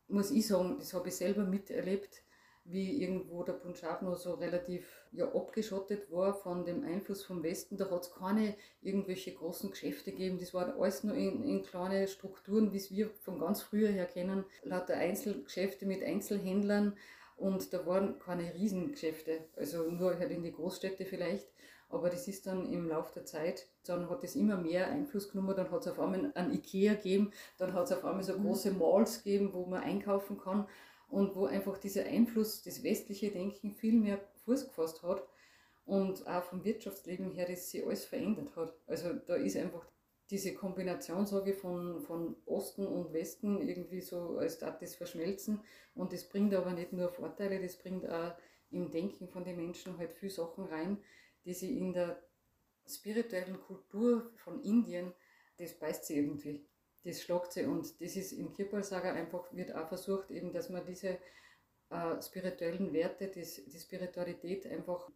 muss 0.07 0.31
ich 0.31 0.47
sagen, 0.47 0.77
das 0.77 0.93
habe 0.93 1.09
ich 1.09 1.15
selber 1.15 1.43
miterlebt, 1.43 2.21
wie 2.69 3.01
irgendwo 3.01 3.43
der 3.43 3.53
Punjab 3.53 4.01
noch 4.01 4.17
so 4.17 4.33
relativ 4.33 4.85
ja, 5.11 5.25
abgeschottet 5.33 6.11
war 6.11 6.33
von 6.33 6.65
dem 6.65 6.83
Einfluss 6.83 7.23
vom 7.23 7.43
Westen. 7.43 7.77
Da 7.77 7.89
hat 7.89 8.03
es 8.03 8.11
keine 8.11 8.55
irgendwelche 8.81 9.33
großen 9.33 9.71
Geschäfte 9.71 10.11
gegeben. 10.11 10.37
Das 10.39 10.53
war 10.53 10.75
alles 10.79 11.03
nur 11.03 11.15
in, 11.15 11.43
in 11.43 11.63
kleine 11.63 12.07
Strukturen, 12.07 12.73
wie 12.73 12.77
es 12.77 12.91
wir 12.91 13.09
von 13.21 13.39
ganz 13.39 13.61
früher 13.61 13.89
her 13.89 14.05
kennen. 14.05 14.45
Lauter 14.63 14.95
Einzelgeschäfte 14.95 15.85
mit 15.85 16.03
Einzelhändlern 16.03 16.97
und 17.37 17.71
da 17.73 17.85
waren 17.85 18.19
keine 18.19 18.53
Riesengeschäfte. 18.53 19.45
Also 19.55 19.89
nur 19.89 20.17
halt 20.17 20.31
in 20.31 20.43
die 20.43 20.51
Großstädte 20.51 21.05
vielleicht. 21.05 21.47
Aber 21.89 22.09
das 22.09 22.27
ist 22.27 22.47
dann 22.47 22.69
im 22.71 22.89
Laufe 22.89 23.13
der 23.13 23.25
Zeit, 23.25 23.67
dann 23.85 24.09
hat 24.09 24.23
es 24.23 24.35
immer 24.35 24.57
mehr 24.57 24.87
Einfluss 24.87 25.31
genommen, 25.31 25.55
dann 25.55 25.71
hat 25.71 25.81
es 25.81 25.87
auf 25.87 25.99
einmal 25.99 26.31
ein 26.35 26.53
Ikea 26.53 26.95
gegeben, 26.95 27.31
dann 27.57 27.73
hat 27.73 27.85
es 27.85 27.93
auf 27.93 28.03
einmal 28.03 28.23
so 28.23 28.37
mhm. 28.37 28.43
große 28.43 28.71
Malls 28.71 29.23
gegeben, 29.23 29.53
wo 29.53 29.65
man 29.65 29.83
einkaufen 29.83 30.37
kann. 30.37 30.67
Und 31.09 31.35
wo 31.35 31.45
einfach 31.45 31.77
dieser 31.77 32.05
Einfluss, 32.05 32.63
das 32.63 32.83
westliche 32.83 33.31
Denken 33.31 33.73
viel 33.73 33.93
mehr 33.93 34.19
Fuß 34.45 34.67
gefasst 34.67 35.03
hat 35.03 35.23
und 35.85 36.27
auch 36.27 36.43
vom 36.43 36.63
Wirtschaftsleben 36.63 37.31
her, 37.31 37.47
das 37.47 37.71
sich 37.71 37.85
alles 37.85 38.05
verändert 38.05 38.55
hat. 38.55 38.73
Also 38.87 39.13
da 39.13 39.35
ist 39.35 39.55
einfach 39.55 39.85
diese 40.29 40.53
Kombination, 40.53 41.25
sage 41.25 41.51
ich, 41.51 41.57
von, 41.57 42.01
von 42.01 42.35
Osten 42.45 42.85
und 42.85 43.13
Westen 43.13 43.61
irgendwie 43.61 44.01
so 44.01 44.37
als 44.37 44.59
das 44.59 44.95
Verschmelzen 44.95 45.61
und 45.95 46.11
das 46.11 46.27
bringt 46.27 46.53
aber 46.53 46.73
nicht 46.73 46.91
nur 46.91 47.09
Vorteile, 47.09 47.61
das 47.61 47.77
bringt 47.77 48.07
auch 48.09 48.35
im 48.69 48.91
Denken 48.91 49.29
von 49.29 49.45
den 49.45 49.55
Menschen 49.55 49.97
halt 49.97 50.11
viele 50.11 50.31
Sachen 50.31 50.65
rein, 50.65 50.97
die 51.45 51.53
sie 51.53 51.77
in 51.77 51.93
der 51.93 52.21
spirituellen 52.85 53.59
Kultur 53.61 54.31
von 54.35 54.61
Indien, 54.61 55.13
das 55.57 55.73
beißt 55.73 56.05
sie 56.05 56.17
irgendwie 56.17 56.65
das 57.03 57.21
schlagt 57.21 57.53
sie 57.53 57.65
und 57.65 58.01
das 58.01 58.15
ist 58.15 58.33
im 58.33 58.53
Kirpal-Saga 58.53 59.13
einfach, 59.13 59.53
wird 59.53 59.73
auch 59.73 59.87
versucht, 59.87 60.31
eben, 60.31 60.51
dass 60.51 60.69
man 60.69 60.85
diese 60.85 61.17
äh, 61.89 62.21
spirituellen 62.21 62.91
Werte, 62.93 63.27
das, 63.27 63.55
die 63.65 63.79
Spiritualität 63.79 64.65
einfach 64.67 65.09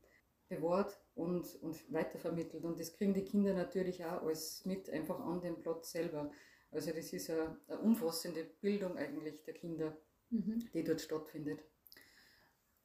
bewahrt 0.47 0.99
und, 1.15 1.45
und 1.61 1.91
weitervermittelt. 1.91 2.63
Und 2.63 2.79
das 2.79 2.93
kriegen 2.93 3.13
die 3.13 3.23
Kinder 3.23 3.53
natürlich 3.53 4.03
auch 4.05 4.21
alles 4.23 4.65
mit, 4.65 4.89
einfach 4.89 5.19
an 5.19 5.41
dem 5.41 5.59
Platz 5.59 5.91
selber. 5.91 6.31
Also 6.71 6.91
das 6.91 7.11
ist 7.13 7.29
eine, 7.29 7.57
eine 7.67 7.79
umfassende 7.79 8.43
Bildung 8.61 8.97
eigentlich 8.97 9.41
der 9.43 9.53
Kinder, 9.53 9.97
mhm. 10.29 10.59
die 10.73 10.83
dort 10.83 11.01
stattfindet. 11.01 11.63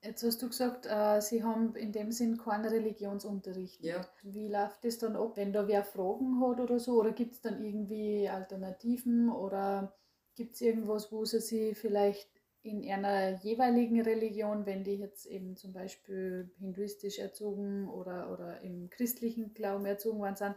Jetzt 0.03 0.23
hast 0.23 0.43
du 0.43 0.49
gesagt, 0.49 0.87
äh, 0.87 1.21
Sie 1.21 1.43
haben 1.43 1.75
in 1.75 1.93
dem 1.93 2.13
Sinn 2.13 2.37
keinen 2.37 2.67
Religionsunterricht. 2.67 3.83
Ja. 3.83 4.07
Wie 4.23 4.49
läuft 4.49 4.85
das 4.85 4.99
dann 4.99 5.17
ab, 5.17 5.37
wenn 5.37 5.53
da 5.53 5.67
wer 5.67 5.85
Fragen 5.85 6.41
hat 6.41 6.61
oder 6.61 6.79
so? 6.79 7.01
Oder 7.01 7.13
gibt 7.13 7.35
es 7.35 7.41
dann 7.41 7.65
irgendwie 7.65 8.29
Alternativen 8.29 9.31
oder 9.31 9.97
gibt 10.37 10.55
es 10.55 10.61
irgendwas, 10.61 11.11
wo 11.11 11.25
Sie 11.25 11.41
sich 11.41 11.77
vielleicht 11.77 12.31
in 12.63 12.85
einer 12.91 13.39
jeweiligen 13.43 14.01
Religion, 14.01 14.67
wenn 14.67 14.85
die 14.85 14.97
jetzt 14.97 15.27
eben 15.27 15.57
zum 15.57 15.73
Beispiel 15.73 16.51
hinduistisch 16.59 17.19
erzogen 17.19 17.89
oder, 17.89 18.33
oder 18.33 18.61
im 18.61 18.91
christlichen 18.91 19.55
Glauben 19.55 19.87
erzogen 19.87 20.19
worden 20.19 20.37
sind, 20.37 20.57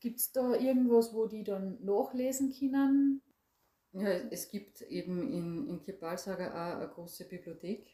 gibt 0.00 0.20
es 0.20 0.32
da 0.32 0.54
irgendwas, 0.54 1.14
wo 1.14 1.26
die 1.26 1.44
dann 1.44 1.82
nachlesen 1.82 2.52
können? 2.52 3.22
Ja, 3.92 4.10
es 4.30 4.50
gibt 4.50 4.82
eben 4.82 5.32
in, 5.32 5.68
in 5.68 5.82
Kipalsaga 5.82 6.50
auch 6.50 6.80
eine 6.80 6.88
große 6.88 7.26
Bibliothek 7.26 7.86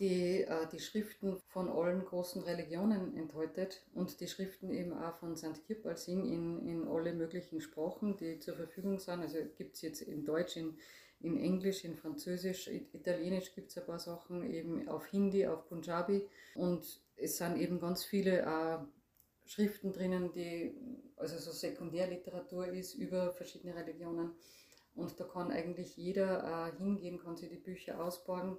die 0.00 0.42
äh, 0.42 0.66
die 0.72 0.80
Schriften 0.80 1.36
von 1.48 1.68
allen 1.68 2.04
großen 2.04 2.42
Religionen 2.42 3.14
enthält 3.16 3.82
und 3.92 4.18
die 4.18 4.28
Schriften 4.28 4.70
eben 4.70 4.94
auch 4.94 5.14
von 5.16 5.36
St. 5.36 5.62
Kipal 5.66 5.96
sind 5.98 6.24
in, 6.24 6.66
in 6.66 6.88
alle 6.88 7.12
möglichen 7.12 7.60
Sprachen, 7.60 8.16
die 8.16 8.38
zur 8.38 8.56
Verfügung 8.56 8.98
sind. 8.98 9.20
Also 9.20 9.38
gibt 9.56 9.76
es 9.76 9.82
jetzt 9.82 10.00
in 10.00 10.24
Deutsch, 10.24 10.56
in, 10.56 10.78
in 11.20 11.36
Englisch, 11.36 11.84
in 11.84 11.96
Französisch, 11.96 12.66
Italienisch 12.68 13.54
gibt 13.54 13.70
es 13.70 13.76
ein 13.76 13.84
paar 13.84 13.98
Sachen, 13.98 14.42
eben 14.50 14.88
auf 14.88 15.04
Hindi, 15.06 15.46
auf 15.46 15.68
Punjabi 15.68 16.26
und 16.54 17.02
es 17.16 17.36
sind 17.36 17.58
eben 17.58 17.78
ganz 17.78 18.02
viele 18.02 18.40
äh, 18.40 18.78
Schriften 19.44 19.92
drinnen, 19.92 20.32
die 20.32 20.74
also 21.16 21.36
so 21.36 21.50
Sekundärliteratur 21.50 22.68
ist 22.68 22.94
über 22.94 23.32
verschiedene 23.32 23.76
Religionen 23.76 24.32
und 24.94 25.20
da 25.20 25.24
kann 25.24 25.50
eigentlich 25.50 25.98
jeder 25.98 26.72
äh, 26.72 26.78
hingehen, 26.78 27.18
kann 27.18 27.36
sich 27.36 27.50
die 27.50 27.56
Bücher 27.56 28.02
ausborgen 28.02 28.56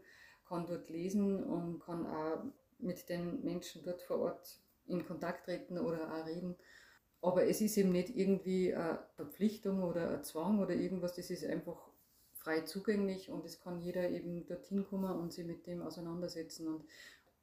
kann 0.51 0.67
dort 0.67 0.89
lesen 0.89 1.43
und 1.43 1.79
kann 1.79 2.05
auch 2.05 2.43
mit 2.79 3.08
den 3.08 3.41
Menschen 3.43 3.84
dort 3.86 4.01
vor 4.01 4.20
Ort 4.20 4.60
in 4.88 5.05
Kontakt 5.05 5.46
treten 5.46 5.77
oder 5.77 6.13
auch 6.13 6.25
reden. 6.25 6.55
Aber 7.22 7.46
es 7.46 7.62
ist 7.62 7.77
eben 7.77 7.91
nicht 7.91 8.10
irgendwie 8.15 8.74
eine 8.74 9.00
Verpflichtung 9.15 9.84
oder 9.84 10.10
ein 10.10 10.24
Zwang 10.24 10.60
oder 10.60 10.75
irgendwas, 10.75 11.15
das 11.15 11.29
ist 11.29 11.46
einfach 11.46 11.89
frei 12.34 12.62
zugänglich 12.62 13.29
und 13.29 13.46
es 13.46 13.62
kann 13.62 13.79
jeder 13.79 14.10
eben 14.10 14.46
dorthin 14.48 14.84
kommen 14.84 15.12
und 15.12 15.31
sich 15.31 15.46
mit 15.46 15.67
dem 15.67 15.84
auseinandersetzen. 15.84 16.67
Und 16.67 16.84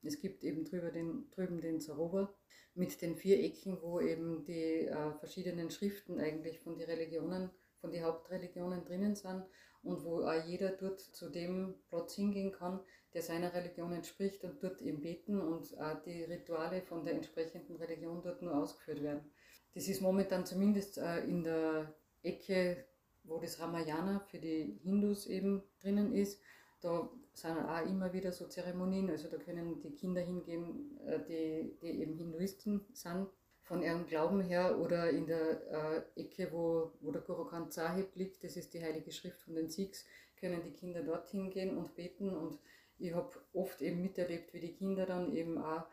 es 0.03 0.21
gibt 0.21 0.45
eben 0.45 0.65
drüber 0.65 0.91
den, 0.91 1.31
drüben 1.31 1.61
den 1.61 1.81
Sarover 1.81 2.35
mit 2.75 3.01
den 3.01 3.17
vier 3.17 3.43
Ecken, 3.43 3.79
wo 3.81 4.01
eben 4.01 4.45
die 4.45 4.87
äh, 4.87 5.13
verschiedenen 5.19 5.71
Schriften 5.71 6.19
eigentlich 6.21 6.61
von 6.61 6.77
den 6.77 6.87
Religionen, 6.87 7.51
von 7.81 7.91
den 7.91 8.05
Hauptreligionen 8.05 8.85
drinnen 8.85 9.15
sind 9.15 9.45
und 9.83 10.05
wo 10.05 10.25
auch 10.25 10.45
jeder 10.47 10.71
dort 10.71 11.01
zu 11.01 11.31
dem 11.31 11.75
Platz 11.89 12.15
hingehen 12.15 12.53
kann, 12.53 12.81
der 13.15 13.23
seiner 13.23 13.53
Religion 13.55 13.93
entspricht 13.93 14.45
und 14.45 14.63
dort 14.63 14.83
eben 14.83 15.01
beten 15.01 15.41
und 15.41 15.79
auch 15.79 16.03
die 16.03 16.25
Rituale 16.25 16.83
von 16.83 17.05
der 17.05 17.15
entsprechenden 17.15 17.77
Religion 17.77 18.23
dort 18.23 18.43
nur 18.43 18.57
ausgeführt 18.57 19.03
werden. 19.03 19.31
Das 19.75 19.89
ist 19.89 20.03
momentan 20.03 20.45
zumindest 20.45 20.99
äh, 20.99 21.21
in 21.25 21.45
der 21.45 21.95
Ecke, 22.23 22.85
wo 23.25 23.39
das 23.39 23.61
Ramayana 23.61 24.21
für 24.21 24.39
die 24.39 24.79
Hindus 24.83 25.27
eben 25.27 25.63
drinnen 25.81 26.13
ist. 26.15 26.41
Da 26.81 27.09
sind 27.33 27.59
auch 27.59 27.87
immer 27.87 28.13
wieder 28.13 28.33
so 28.33 28.47
Zeremonien, 28.47 29.11
also 29.11 29.29
da 29.29 29.37
können 29.37 29.81
die 29.81 29.95
Kinder 29.95 30.21
hingehen, 30.21 30.99
äh, 31.07 31.21
die, 31.25 31.77
die 31.81 32.03
eben 32.03 32.15
Hinduisten 32.15 32.87
sind 32.93 33.29
von 33.69 33.83
ihrem 33.83 34.07
Glauben 34.07 34.41
her 34.41 34.79
oder 34.81 35.11
in 35.11 35.27
der 35.27 36.07
äh, 36.17 36.21
Ecke, 36.23 36.51
wo, 36.53 36.93
wo 37.01 37.13
der 37.13 37.21
Guru 37.21 37.45
Granth 37.45 37.75
Sahib 37.75 38.17
liegt, 38.17 38.43
das 38.43 38.57
ist 38.57 38.73
die 38.73 38.83
heilige 38.83 39.13
Schrift 39.13 39.43
von 39.43 39.55
den 39.55 39.69
Sikhs, 39.69 40.07
können 40.41 40.63
die 40.63 40.73
Kinder 40.73 41.03
dorthin 41.03 41.51
gehen 41.51 41.77
und 41.77 41.95
beten 41.95 42.35
und 42.35 42.59
ich 42.99 43.15
habe 43.15 43.31
oft 43.53 43.81
eben 43.83 44.01
miterlebt, 44.03 44.53
wie 44.53 44.61
die 44.61 44.75
Kinder 44.75 45.07
dann 45.07 45.33
eben 45.33 45.59
auch 45.59 45.85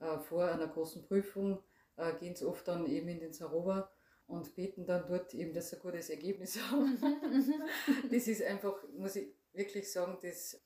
äh, 0.00 0.18
vor 0.18 0.44
einer 0.44 0.68
großen 0.68 1.06
Prüfung 1.06 1.62
äh, 1.96 2.14
gehen 2.14 2.34
sie 2.34 2.46
oft 2.46 2.66
dann 2.68 2.86
eben 2.86 3.08
in 3.08 3.20
den 3.20 3.32
Sarover 3.32 3.90
und 4.26 4.54
beten 4.54 4.86
dann 4.86 5.06
dort 5.06 5.34
eben, 5.34 5.52
dass 5.52 5.70
sie 5.70 5.76
ein 5.76 5.82
gutes 5.82 6.10
Ergebnis 6.10 6.58
haben. 6.70 6.98
das 8.10 8.28
ist 8.28 8.42
einfach, 8.42 8.82
muss 8.96 9.16
ich 9.16 9.34
wirklich 9.52 9.92
sagen, 9.92 10.18
das, 10.22 10.60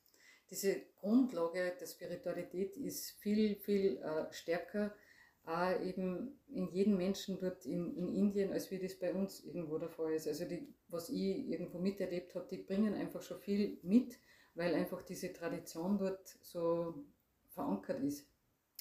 diese 0.51 0.81
Grundlage 1.01 1.75
der 1.81 1.87
Spiritualität 1.87 2.77
ist 2.77 3.11
viel, 3.19 3.57
viel 3.57 3.99
äh, 3.99 4.33
stärker 4.33 4.95
auch 5.47 5.81
eben 5.81 6.41
in 6.49 6.69
jedem 6.73 6.97
Menschen 6.97 7.39
dort 7.39 7.65
in, 7.67 7.95
in 7.97 8.09
Indien, 8.09 8.53
als 8.53 8.71
wie 8.73 8.81
das 8.81 8.99
bei 8.99 9.15
uns 9.15 9.45
irgendwo 9.45 9.79
der 9.79 9.91
Fall 9.91 10.13
ist. 10.13 10.27
Also 10.27 10.45
die, 10.45 10.75
was 10.89 11.09
ich 11.09 11.49
irgendwo 11.49 11.79
miterlebt 11.79 12.35
habe, 12.35 12.49
die 12.51 12.59
bringen 12.59 12.95
einfach 12.95 13.23
schon 13.23 13.39
viel 13.39 13.79
mit 13.83 14.19
weil 14.57 14.75
einfach 14.75 15.03
diese 15.03 15.33
Tradition 15.33 15.99
dort 15.99 16.37
so 16.43 16.95
verankert 17.51 18.03
ist. 18.03 18.27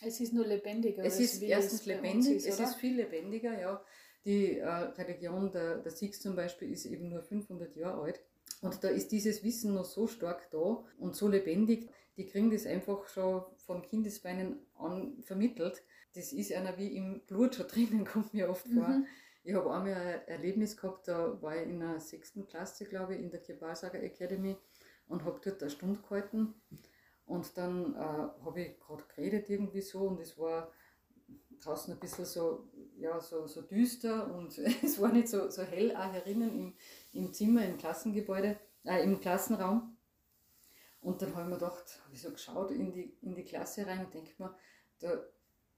Es 0.01 0.19
ist 0.19 0.33
nur 0.33 0.45
lebendiger. 0.45 1.03
Es 1.03 1.19
ist 1.19 1.41
erstens 1.41 1.81
es 1.81 1.85
lebendig, 1.85 2.35
ist, 2.37 2.47
es 2.47 2.59
ist 2.59 2.75
viel 2.75 2.95
lebendiger, 2.95 3.59
ja. 3.59 3.81
Die 4.25 4.57
äh, 4.57 4.67
Religion 4.67 5.51
der, 5.51 5.77
der 5.77 5.91
Sikhs 5.91 6.19
zum 6.19 6.35
Beispiel 6.35 6.71
ist 6.71 6.85
eben 6.85 7.09
nur 7.09 7.21
500 7.21 7.75
Jahre 7.75 8.01
alt. 8.01 8.19
Und 8.61 8.83
da 8.83 8.89
ist 8.89 9.11
dieses 9.11 9.43
Wissen 9.43 9.73
noch 9.75 9.85
so 9.85 10.07
stark 10.07 10.49
da 10.49 10.83
und 10.97 11.15
so 11.15 11.27
lebendig, 11.27 11.89
die 12.17 12.25
kriegen 12.25 12.49
das 12.49 12.65
einfach 12.65 13.07
schon 13.07 13.43
von 13.57 13.81
Kindesbeinen 13.83 14.57
an 14.77 15.21
vermittelt. 15.21 15.83
Das 16.13 16.31
ist 16.31 16.51
einer 16.53 16.77
wie 16.77 16.95
im 16.95 17.21
Blut 17.27 17.55
schon 17.55 17.67
drinnen, 17.73 18.05
kommt 18.05 18.33
mir 18.33 18.49
oft 18.49 18.67
vor. 18.67 18.87
Mhm. 18.87 19.05
Ich 19.43 19.53
habe 19.53 19.71
einmal 19.71 19.93
ein 19.93 20.27
Erlebnis 20.27 20.75
gehabt, 20.75 21.07
da 21.07 21.39
war 21.41 21.55
ich 21.55 21.69
in 21.69 21.79
der 21.79 21.99
sechsten 21.99 22.47
Klasse, 22.47 22.85
glaube 22.85 23.13
ich, 23.13 23.21
in 23.21 23.29
der 23.29 23.41
Kirbalsager 23.41 24.01
Academy 24.01 24.57
und 25.07 25.23
habe 25.23 25.39
dort 25.43 25.61
eine 25.61 25.71
Stunde 25.71 25.99
gehalten. 26.01 26.53
Und 27.25 27.57
dann 27.57 27.95
äh, 27.95 27.97
habe 27.97 28.61
ich 28.61 28.79
gerade 28.79 29.03
geredet 29.15 29.49
irgendwie 29.49 29.81
so 29.81 30.07
und 30.07 30.19
es 30.19 30.37
war 30.37 30.71
draußen 31.63 31.93
ein 31.93 31.99
bisschen 31.99 32.25
so, 32.25 32.69
ja, 32.97 33.19
so, 33.19 33.47
so 33.47 33.61
düster 33.61 34.33
und 34.33 34.57
es 34.83 35.01
war 35.01 35.11
nicht 35.11 35.27
so, 35.27 35.49
so 35.49 35.63
hell 35.63 35.95
auch 35.95 36.11
herinnen 36.11 36.55
im, 36.55 36.73
im 37.13 37.33
Zimmer, 37.33 37.65
im 37.65 37.77
Klassengebäude, 37.77 38.57
äh, 38.83 39.03
im 39.03 39.19
Klassenraum. 39.19 39.97
Und 41.01 41.21
dann 41.21 41.35
habe 41.35 41.43
ich 41.43 41.49
mir 41.49 41.55
gedacht, 41.55 42.01
habe 42.03 42.13
ich 42.13 42.21
so 42.21 42.31
geschaut 42.31 42.71
in 42.71 42.91
die, 42.91 43.17
in 43.21 43.35
die 43.35 43.43
Klasse 43.43 43.85
rein 43.85 44.05
und 44.05 44.13
denke 44.13 44.31
mir, 44.37 44.55
da, 44.99 45.23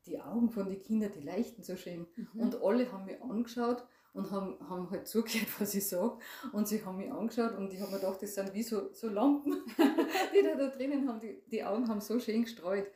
die 0.06 0.22
Augen 0.22 0.50
von 0.50 0.70
den 0.70 0.82
Kindern, 0.82 1.12
die 1.12 1.22
leuchten 1.22 1.64
so 1.64 1.76
schön. 1.76 2.08
Mhm. 2.16 2.42
Und 2.42 2.62
alle 2.62 2.92
haben 2.92 3.06
mich 3.06 3.22
angeschaut 3.22 3.86
und 4.18 4.32
haben, 4.32 4.58
haben 4.68 4.90
halt 4.90 5.08
zugehört, 5.08 5.48
was 5.60 5.76
ich 5.76 5.88
sage. 5.88 6.18
Und 6.52 6.68
sie 6.68 6.84
haben 6.84 6.98
mich 6.98 7.12
angeschaut 7.12 7.56
und 7.56 7.72
ich 7.72 7.80
habe 7.80 7.92
mir 7.92 8.00
gedacht, 8.00 8.22
das 8.22 8.34
sind 8.34 8.54
wie 8.54 8.64
so, 8.64 8.92
so 8.92 9.10
Lampen, 9.10 9.62
die 10.34 10.44
da, 10.44 10.56
da 10.56 10.70
drinnen 10.70 11.08
haben. 11.08 11.20
Die, 11.20 11.40
die 11.52 11.64
Augen 11.64 11.88
haben 11.88 12.02
so 12.02 12.20
schön 12.20 12.44
gestreut. 12.44 12.88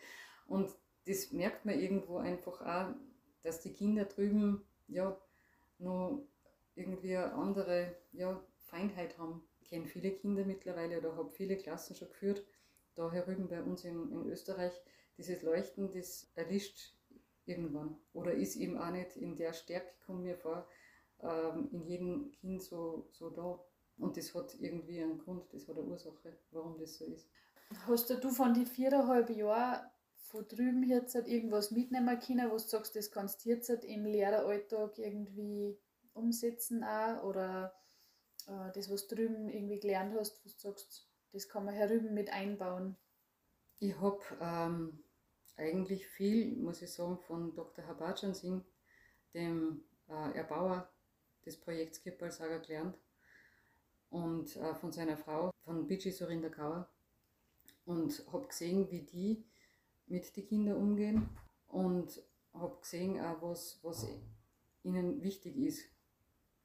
Und 0.48 0.72
das 1.06 1.32
merkt 1.32 1.66
man 1.66 1.80
irgendwo 1.80 2.18
einfach 2.18 2.62
auch, 2.62 2.96
dass 3.44 3.62
die 3.62 3.72
Kinder 3.72 4.06
drüben 4.06 4.64
ja 4.88 5.16
noch 5.78 6.24
irgendwie 6.76 7.16
eine 7.16 7.34
andere 7.34 7.96
ja, 8.14 8.42
Feindheit 8.64 9.18
haben. 9.20 9.44
Ich 9.62 9.70
kenne 9.70 9.86
viele 9.86 10.12
Kinder 10.12 10.44
mittlerweile 10.44 10.98
oder 10.98 11.16
habe 11.16 11.30
viele 11.30 11.56
Klassen 11.56 11.96
schon 11.96 12.10
geführt. 12.10 12.44
Da 12.96 13.12
herüben 13.12 13.48
bei 13.48 13.62
uns 13.62 13.86
in, 13.86 14.12
in 14.12 14.26
Österreich, 14.26 14.74
dieses 15.18 15.44
Leuchten, 15.44 15.92
das 15.92 16.32
erlischt 16.36 16.96
irgendwann. 17.46 17.98
Oder 18.14 18.34
ist 18.34 18.56
eben 18.56 18.78
auch 18.78 18.92
nicht 18.92 19.18
in 19.18 19.36
der 19.36 19.54
Stärke, 19.54 19.94
kommt 20.06 20.24
mir 20.24 20.36
vor, 20.36 20.68
ähm, 21.24 21.70
in 21.72 21.84
jedem 21.86 22.32
Kind 22.32 22.62
so, 22.62 23.08
so 23.12 23.30
da. 23.30 23.60
Und 23.98 24.18
das 24.18 24.34
hat 24.34 24.56
irgendwie 24.60 25.02
einen 25.02 25.20
Grund, 25.20 25.54
das 25.54 25.68
hat 25.68 25.78
eine 25.78 25.86
Ursache, 25.86 26.38
warum 26.52 26.78
das 26.78 26.98
so 26.98 27.06
ist. 27.06 27.30
Hast 27.88 28.10
du 28.10 28.30
von 28.30 28.54
den 28.54 28.66
viereinhalb 28.66 29.30
Jahren 29.30 29.86
von 30.16 30.48
drüben 30.48 30.84
jetzt 30.84 31.16
irgendwas 31.16 31.72
mitnehmen 31.72 32.20
können, 32.20 32.50
wo 32.50 32.54
du 32.54 32.60
sagst, 32.60 32.96
das 32.96 33.12
kannst 33.12 33.46
du 33.46 33.50
jetzt 33.50 33.70
halt 33.70 33.84
im 33.84 34.06
Lehreralltag 34.06 34.98
irgendwie 34.98 35.78
umsetzen 36.14 36.84
auch? 36.84 37.24
Oder 37.24 37.74
äh, 38.48 38.72
das, 38.74 38.90
was 38.90 39.08
du 39.08 39.16
drüben 39.16 39.50
irgendwie 39.50 39.80
gelernt 39.80 40.16
hast, 40.18 40.44
wo 40.44 40.50
du 40.50 40.56
sagst, 40.58 41.08
das 41.34 41.48
kann 41.48 41.66
man 41.66 41.74
herüben 41.74 42.14
mit 42.14 42.32
einbauen? 42.32 42.98
Ich 43.80 44.00
habe 44.00 44.22
ähm, 44.40 45.04
eigentlich 45.56 46.08
viel, 46.08 46.56
muss 46.58 46.82
ich 46.82 46.92
sagen, 46.92 47.18
von 47.20 47.54
Dr. 47.54 47.86
Habajan 47.88 48.34
Singh, 48.34 48.64
dem 49.34 49.84
äh, 50.08 50.38
Erbauer 50.38 50.90
des 51.46 51.58
Projekts 51.58 52.02
Kirpalsager 52.02 52.60
gelernt 52.60 52.98
und 54.10 54.56
äh, 54.56 54.76
von 54.76 54.92
seiner 54.92 55.18
Frau, 55.18 55.52
von 55.64 55.88
Biji 55.88 56.12
Surinder 56.12 56.50
Kaur 56.50 56.88
und 57.86 58.24
habe 58.32 58.48
gesehen, 58.48 58.90
wie 58.92 59.02
die 59.02 59.46
mit 60.08 60.36
den 60.36 60.46
Kindern 60.46 60.78
umgehen 60.78 61.30
und 61.68 62.22
habe 62.54 62.78
gesehen, 62.82 63.20
auch 63.20 63.42
was, 63.42 63.80
was 63.82 64.08
ihnen 64.84 65.24
wichtig 65.24 65.58
ist 65.58 65.86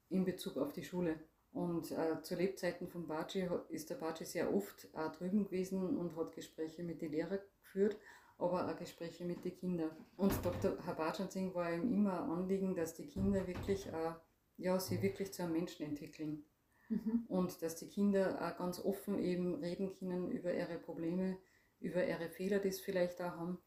in 0.09 0.25
Bezug 0.25 0.57
auf 0.57 0.73
die 0.73 0.85
Schule. 0.85 1.19
Und 1.53 1.91
äh, 1.91 2.21
zu 2.23 2.35
Lebzeiten 2.35 2.89
von 2.89 3.07
Baci 3.07 3.49
ist 3.71 3.89
der 3.89 3.95
Baci 3.95 4.25
sehr 4.25 4.55
oft 4.55 4.89
auch 4.95 5.11
drüben 5.13 5.45
gewesen 5.45 5.97
und 5.97 6.15
hat 6.17 6.35
Gespräche 6.35 6.83
mit 6.83 7.01
den 7.01 7.13
Lehrern 7.13 7.39
geführt, 7.63 7.97
aber 8.37 8.69
auch 8.69 8.77
Gespräche 8.77 9.25
mit 9.25 9.45
den 9.45 9.57
Kindern. 9.57 9.91
Und 10.17 10.33
Dr. 10.45 10.77
Habajan 10.87 11.31
Singh 11.31 11.55
war 11.55 11.73
ihm 11.73 11.91
immer 11.91 12.23
ein 12.23 12.31
Anliegen, 12.31 12.75
dass 12.75 12.95
die 12.95 13.07
Kinder 13.07 13.47
wirklich 13.47 13.91
auch, 13.93 14.17
ja, 14.59 14.79
sie 14.79 15.03
wirklich 15.03 15.33
zu 15.33 15.43
einem 15.43 15.53
Menschen 15.53 15.87
entwickeln. 15.87 16.45
Mhm. 16.89 17.25
Und 17.29 17.63
dass 17.63 17.77
die 17.77 17.89
Kinder 17.89 18.39
auch 18.41 18.59
ganz 18.59 18.79
offen 18.85 19.19
eben 19.19 19.57
reden 19.57 19.93
können 19.93 20.31
über 20.31 20.55
ihre 20.55 20.79
Probleme, 20.79 21.37
über 21.81 22.07
ihre 22.07 22.29
Fehler, 22.29 22.59
die 22.59 22.71
sie 22.71 22.83
vielleicht 22.83 23.21
auch 23.21 23.37
haben. 23.37 23.59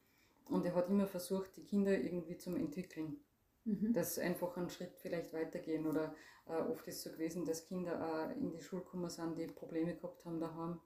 Und 0.46 0.66
er 0.66 0.74
hat 0.76 0.90
immer 0.90 1.06
versucht, 1.06 1.56
die 1.58 1.64
Kinder 1.64 1.92
irgendwie 1.92 2.38
zum 2.38 2.56
Entwickeln. 2.56 3.18
Mhm. 3.66 3.94
Dass 3.94 4.18
einfach 4.18 4.56
einen 4.58 4.70
Schritt 4.70 4.98
vielleicht 4.98 5.34
weitergehen. 5.34 5.86
Oder 5.86 6.16
äh, 6.48 6.54
oft 6.54 6.88
ist 6.88 6.98
es 6.98 7.04
so 7.04 7.12
gewesen, 7.12 7.46
dass 7.46 7.66
Kinder 7.66 8.04
auch 8.04 8.36
in 8.36 8.52
die 8.52 8.62
Schule 8.62 8.84
gekommen 8.84 9.10
sind, 9.10 9.38
die 9.38 9.48
Probleme 9.48 9.96
gehabt 9.96 10.26
haben 10.26 10.40
daheim, 10.40 10.80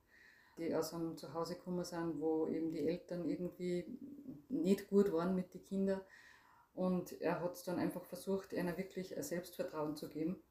die 0.58 0.76
aus 0.76 0.94
einem 0.94 1.16
Zuhause 1.18 1.56
gekommen 1.56 1.86
sind, 1.86 2.20
wo 2.20 2.48
eben 2.48 2.72
die 2.72 2.86
Eltern 2.88 3.26
irgendwie 3.26 3.86
nicht 4.50 4.88
gut 4.88 5.12
waren 5.14 5.36
mit 5.36 5.54
den 5.54 5.64
Kindern. 5.64 6.02
Und 6.74 7.22
er 7.22 7.40
hat 7.42 7.54
es 7.54 7.64
dann 7.64 7.78
einfach 7.78 8.04
versucht, 8.04 8.54
ihnen 8.54 8.78
wirklich 8.78 9.16
ein 9.16 9.24
Selbstvertrauen 9.24 9.96
zu 9.96 10.10
geben 10.10 10.42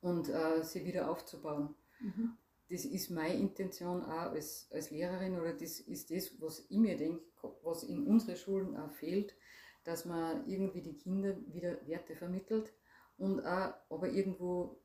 und 0.00 0.28
äh, 0.28 0.62
sie 0.64 0.84
wieder 0.84 1.10
aufzubauen. 1.10 1.74
Mhm. 2.00 2.36
Das 2.70 2.84
ist 2.84 3.10
meine 3.10 3.38
Intention 3.38 4.02
auch 4.02 4.32
als, 4.32 4.68
als 4.70 4.90
Lehrerin 4.90 5.38
oder 5.40 5.54
das 5.54 5.80
ist 5.80 6.10
das, 6.10 6.40
was 6.40 6.66
ich 6.68 6.76
mir 6.76 6.96
denke, 6.96 7.22
was 7.62 7.82
in 7.82 8.06
unseren 8.06 8.36
Schulen 8.36 8.76
auch 8.76 8.90
fehlt, 8.92 9.34
dass 9.84 10.04
man 10.04 10.46
irgendwie 10.46 10.82
die 10.82 10.98
Kinder 10.98 11.36
wieder 11.46 11.78
Werte 11.86 12.14
vermittelt 12.14 12.74
und 13.16 13.40
auch 13.40 13.74
aber 13.88 14.10
irgendwo 14.10 14.80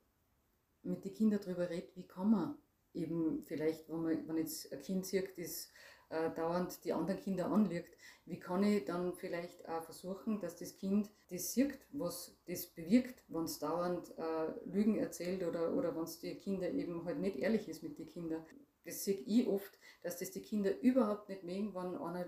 mit 0.83 1.03
den 1.03 1.13
Kindern 1.13 1.41
darüber 1.43 1.69
redet, 1.69 1.95
wie 1.95 2.07
kann 2.07 2.31
man 2.31 2.57
eben 2.93 3.43
vielleicht, 3.43 3.89
wenn 3.89 4.01
man 4.01 4.27
wenn 4.27 4.37
jetzt 4.37 4.71
ein 4.71 4.81
Kind 4.81 5.05
sieht, 5.05 5.37
das 5.37 5.69
äh, 6.13 6.33
dauernd 6.35 6.83
die 6.85 6.93
anderen 6.93 7.19
Kinder 7.19 7.47
anlegt, 7.47 7.97
wie 8.25 8.39
kann 8.39 8.63
ich 8.63 8.85
dann 8.85 9.13
vielleicht 9.13 9.67
auch 9.67 9.83
versuchen, 9.83 10.39
dass 10.39 10.55
das 10.55 10.77
Kind 10.77 11.09
das 11.29 11.53
sieht, 11.53 11.79
was 11.91 12.37
das 12.45 12.67
bewirkt, 12.67 13.23
wenn 13.27 13.43
es 13.43 13.59
dauernd 13.59 14.13
äh, 14.17 14.69
Lügen 14.69 14.97
erzählt 14.97 15.43
oder, 15.43 15.73
oder 15.73 15.95
wenn 15.95 16.03
es 16.03 16.19
die 16.19 16.35
Kinder 16.35 16.69
eben 16.69 17.03
halt 17.05 17.19
nicht 17.19 17.37
ehrlich 17.37 17.67
ist 17.67 17.83
mit 17.83 17.97
den 17.99 18.07
Kindern. 18.07 18.45
Das 18.85 19.03
sehe 19.03 19.15
ich 19.25 19.47
oft, 19.47 19.77
dass 20.03 20.19
das 20.19 20.31
die 20.31 20.41
Kinder 20.41 20.79
überhaupt 20.81 21.29
nicht 21.29 21.43
mögen, 21.43 21.73
wenn 21.73 21.95
einer 21.95 22.25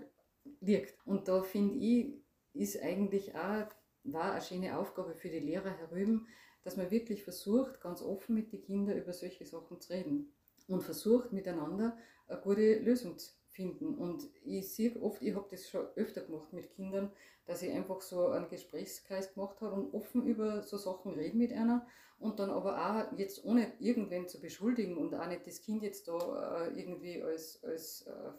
liegt. 0.62 0.96
Und 1.06 1.28
da 1.28 1.44
finde 1.44 1.76
ich, 1.76 2.22
ist 2.54 2.82
eigentlich 2.82 3.36
auch 3.36 3.68
war 4.06 4.34
eine 4.34 4.42
schöne 4.42 4.78
Aufgabe 4.78 5.16
für 5.16 5.30
die 5.30 5.40
Lehrer 5.40 5.72
herüben, 5.72 6.28
dass 6.64 6.78
man 6.78 6.92
wirklich 6.92 7.24
versucht, 7.24 7.82
ganz 7.82 8.02
offen 8.02 8.36
mit 8.36 8.52
den 8.52 8.62
Kindern 8.62 8.98
über 8.98 9.14
solche 9.14 9.46
Sachen 9.46 9.80
zu 9.82 9.94
reden 9.94 10.32
und 10.68 10.84
versucht 10.84 11.32
miteinander 11.32 11.98
eine 12.28 12.42
gute 12.42 12.80
Lösung 12.80 13.18
finden. 13.56 13.96
Und 13.96 14.30
ich 14.44 14.74
sehe 14.74 14.96
oft, 15.02 15.22
ich 15.22 15.36
habe 15.36 15.48
das 15.50 15.68
schon 15.70 15.86
öfter 15.96 16.22
gemacht 16.22 16.54
mit 16.54 16.70
Kindern, 16.72 17.12
dass 17.46 17.62
ich 17.62 17.72
einfach 17.72 18.02
so 18.02 18.28
einen 18.28 18.50
Gesprächskreis 18.50 19.34
gemacht 19.34 19.62
habe 19.62 19.74
und 19.74 19.94
offen 19.94 20.26
über 20.26 20.62
so 20.62 20.78
Sachen 20.78 21.14
rede 21.14 21.38
mit 21.38 21.54
einer 21.54 21.88
und 22.18 22.40
dann 22.40 22.50
aber 22.50 22.78
auch 23.12 23.18
jetzt 23.18 23.44
ohne 23.44 23.74
irgendwen 23.80 24.28
zu 24.28 24.40
beschuldigen 24.40 24.98
und 24.98 25.14
auch 25.14 25.28
nicht 25.28 25.46
das 25.46 25.62
Kind 25.62 25.84
jetzt 25.84 26.08
da 26.08 26.66
äh, 26.66 26.80
irgendwie 26.80 27.22
als, 27.22 27.64
als 27.64 28.08
äh, 28.08 28.32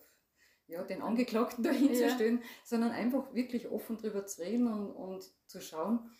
ja, 0.69 0.83
den 0.83 1.03
Angeklagten 1.03 1.63
dahin 1.65 1.93
ja. 1.95 2.09
zu 2.09 2.15
stellen, 2.15 2.43
sondern 2.65 2.91
einfach 2.91 3.35
wirklich 3.35 3.69
offen 3.69 3.97
drüber 3.97 4.27
zu 4.27 4.43
reden 4.43 4.67
und, 4.67 4.91
und 4.93 5.33
zu 5.47 5.61
schauen, 5.61 6.11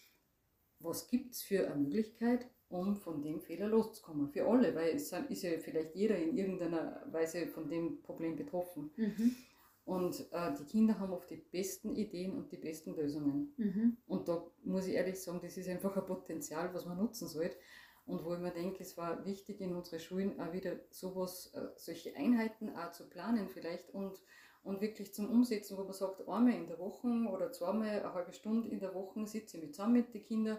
was 0.79 1.09
gibt 1.09 1.33
es 1.33 1.43
für 1.43 1.67
eine 1.67 1.77
Möglichkeit, 1.77 2.47
um 2.69 2.97
von 2.97 3.23
dem 3.23 3.41
Fehler 3.41 3.69
loszukommen. 3.69 4.29
Für 4.29 4.47
alle, 4.47 4.75
weil 4.75 4.97
es 4.97 5.13
ist 5.13 5.43
ja 5.43 5.51
vielleicht 5.59 5.95
jeder 5.95 6.17
in 6.17 6.37
irgendeiner 6.37 7.03
Weise 7.11 7.47
von 7.47 7.69
dem 7.69 8.03
Problem 8.03 8.37
betroffen. 8.37 8.91
Mhm. 8.97 9.37
Und 9.85 10.27
äh, 10.33 10.53
die 10.59 10.65
Kinder 10.65 10.99
haben 10.99 11.13
oft 11.13 11.31
die 11.31 11.37
besten 11.37 11.95
Ideen 11.95 12.37
und 12.37 12.51
die 12.51 12.57
besten 12.57 12.97
Lösungen. 12.97 13.55
Mhm. 13.57 13.97
Und 14.09 14.29
da 14.29 14.45
muss 14.65 14.89
ich 14.89 14.95
ehrlich 14.95 15.23
sagen, 15.23 15.39
das 15.41 15.57
ist 15.57 15.69
einfach 15.69 15.97
ein 15.97 16.05
Potenzial, 16.05 16.75
was 16.75 16.87
man 16.87 16.99
nutzen 16.99 17.29
sollte. 17.29 17.57
Und 18.05 18.25
wo 18.25 18.35
ich 18.35 18.41
mir 18.41 18.53
denke, 18.53 18.83
es 18.83 18.97
war 18.97 19.25
wichtig 19.25 19.61
in 19.61 19.75
unseren 19.75 20.01
Schulen 20.01 20.41
auch 20.41 20.53
wieder 20.53 20.77
sowas, 20.91 21.53
äh, 21.55 21.69
solche 21.77 22.17
Einheiten 22.17 22.75
auch 22.77 22.91
zu 22.93 23.09
planen 23.09 23.49
vielleicht 23.49 23.91
und, 23.91 24.21
und 24.65 24.81
wirklich 24.81 25.15
zum 25.15 25.31
Umsetzen, 25.31 25.77
wo 25.77 25.85
man 25.85 25.93
sagt, 25.93 26.21
einmal 26.21 26.55
in 26.55 26.67
der 26.67 26.81
Woche 26.81 27.09
oder 27.33 27.53
zweimal 27.53 27.89
eine 27.89 28.13
halbe 28.13 28.33
Stunde 28.33 28.69
in 28.69 28.81
der 28.81 28.95
Woche 28.95 29.25
sitze 29.27 29.57
ich 29.57 29.63
mit 29.63 29.75
zusammen 29.75 29.95
mit 29.95 30.15
den 30.15 30.25
Kindern 30.25 30.59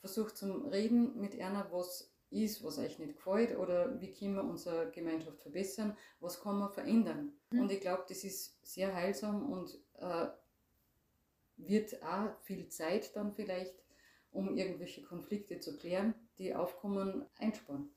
versucht 0.00 0.36
zum 0.36 0.66
Reden 0.66 1.18
mit 1.20 1.38
einer, 1.40 1.70
was 1.72 2.12
ist, 2.30 2.64
was 2.64 2.78
euch 2.78 2.98
nicht 2.98 3.16
gefällt 3.16 3.56
oder 3.56 4.00
wie 4.00 4.12
können 4.12 4.34
wir 4.34 4.44
unsere 4.44 4.90
Gemeinschaft 4.90 5.40
verbessern, 5.40 5.96
was 6.20 6.40
kann 6.40 6.58
man 6.58 6.72
verändern. 6.72 7.32
Mhm. 7.50 7.60
Und 7.60 7.72
ich 7.72 7.80
glaube, 7.80 8.04
das 8.08 8.24
ist 8.24 8.58
sehr 8.66 8.94
heilsam 8.94 9.50
und 9.50 9.78
äh, 9.98 10.26
wird 11.56 12.02
auch 12.02 12.36
viel 12.42 12.68
Zeit 12.68 13.14
dann 13.16 13.32
vielleicht, 13.32 13.74
um 14.32 14.56
irgendwelche 14.56 15.02
Konflikte 15.02 15.60
zu 15.60 15.76
klären, 15.76 16.14
die 16.38 16.54
aufkommen, 16.54 17.24
einsparen. 17.38 17.90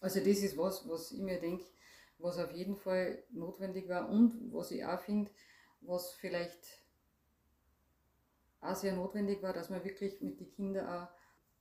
Also 0.00 0.20
das 0.20 0.38
ist 0.38 0.56
was, 0.56 0.88
was 0.88 1.12
ich 1.12 1.20
mir 1.20 1.40
denke, 1.40 1.66
was 2.18 2.38
auf 2.38 2.52
jeden 2.52 2.76
Fall 2.76 3.22
notwendig 3.30 3.88
war 3.88 4.08
und 4.08 4.52
was 4.52 4.70
ich 4.70 4.84
auch 4.84 5.00
finde, 5.00 5.30
was 5.80 6.12
vielleicht 6.12 6.82
auch 8.60 8.76
sehr 8.76 8.94
notwendig 8.94 9.42
war, 9.42 9.52
dass 9.52 9.70
man 9.70 9.84
wirklich 9.84 10.20
mit 10.22 10.38
den 10.38 10.50
Kindern 10.50 10.86
auch 10.86 11.08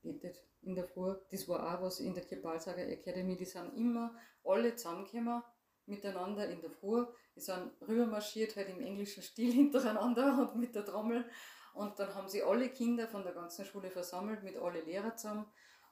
betet 0.04 0.44
in 0.62 0.76
der 0.76 0.86
Früh. 0.86 1.16
Das 1.32 1.48
war 1.48 1.76
auch 1.76 1.82
was 1.84 2.00
in 2.00 2.14
der 2.14 2.24
Kepalsager 2.24 2.88
Academy, 2.88 3.36
die 3.36 3.46
sind 3.46 3.76
immer 3.76 4.16
alle 4.44 4.76
zusammengekommen 4.76 5.44
miteinander 5.86 6.48
in 6.50 6.62
der 6.62 6.72
Früh. 6.72 7.06
Die 7.36 7.42
sind 7.42 7.72
rübermarschiert, 7.82 8.56
halt 8.56 8.70
im 8.70 8.82
englischen 8.82 9.24
Stil 9.24 9.52
hintereinander 9.54 10.40
und 10.40 10.60
mit 10.60 10.76
der 10.76 10.86
Trommel. 10.86 11.30
Und 11.74 11.98
dann 12.00 12.14
haben 12.14 12.28
sie 12.28 12.44
alle 12.44 12.70
Kinder 12.70 13.08
von 13.08 13.24
der 13.24 13.34
ganzen 13.34 13.66
Schule 13.66 13.90
versammelt, 13.90 14.44
mit 14.44 14.58
alle 14.58 14.82
Lehrer 14.82 15.16
zusammen. 15.16 15.46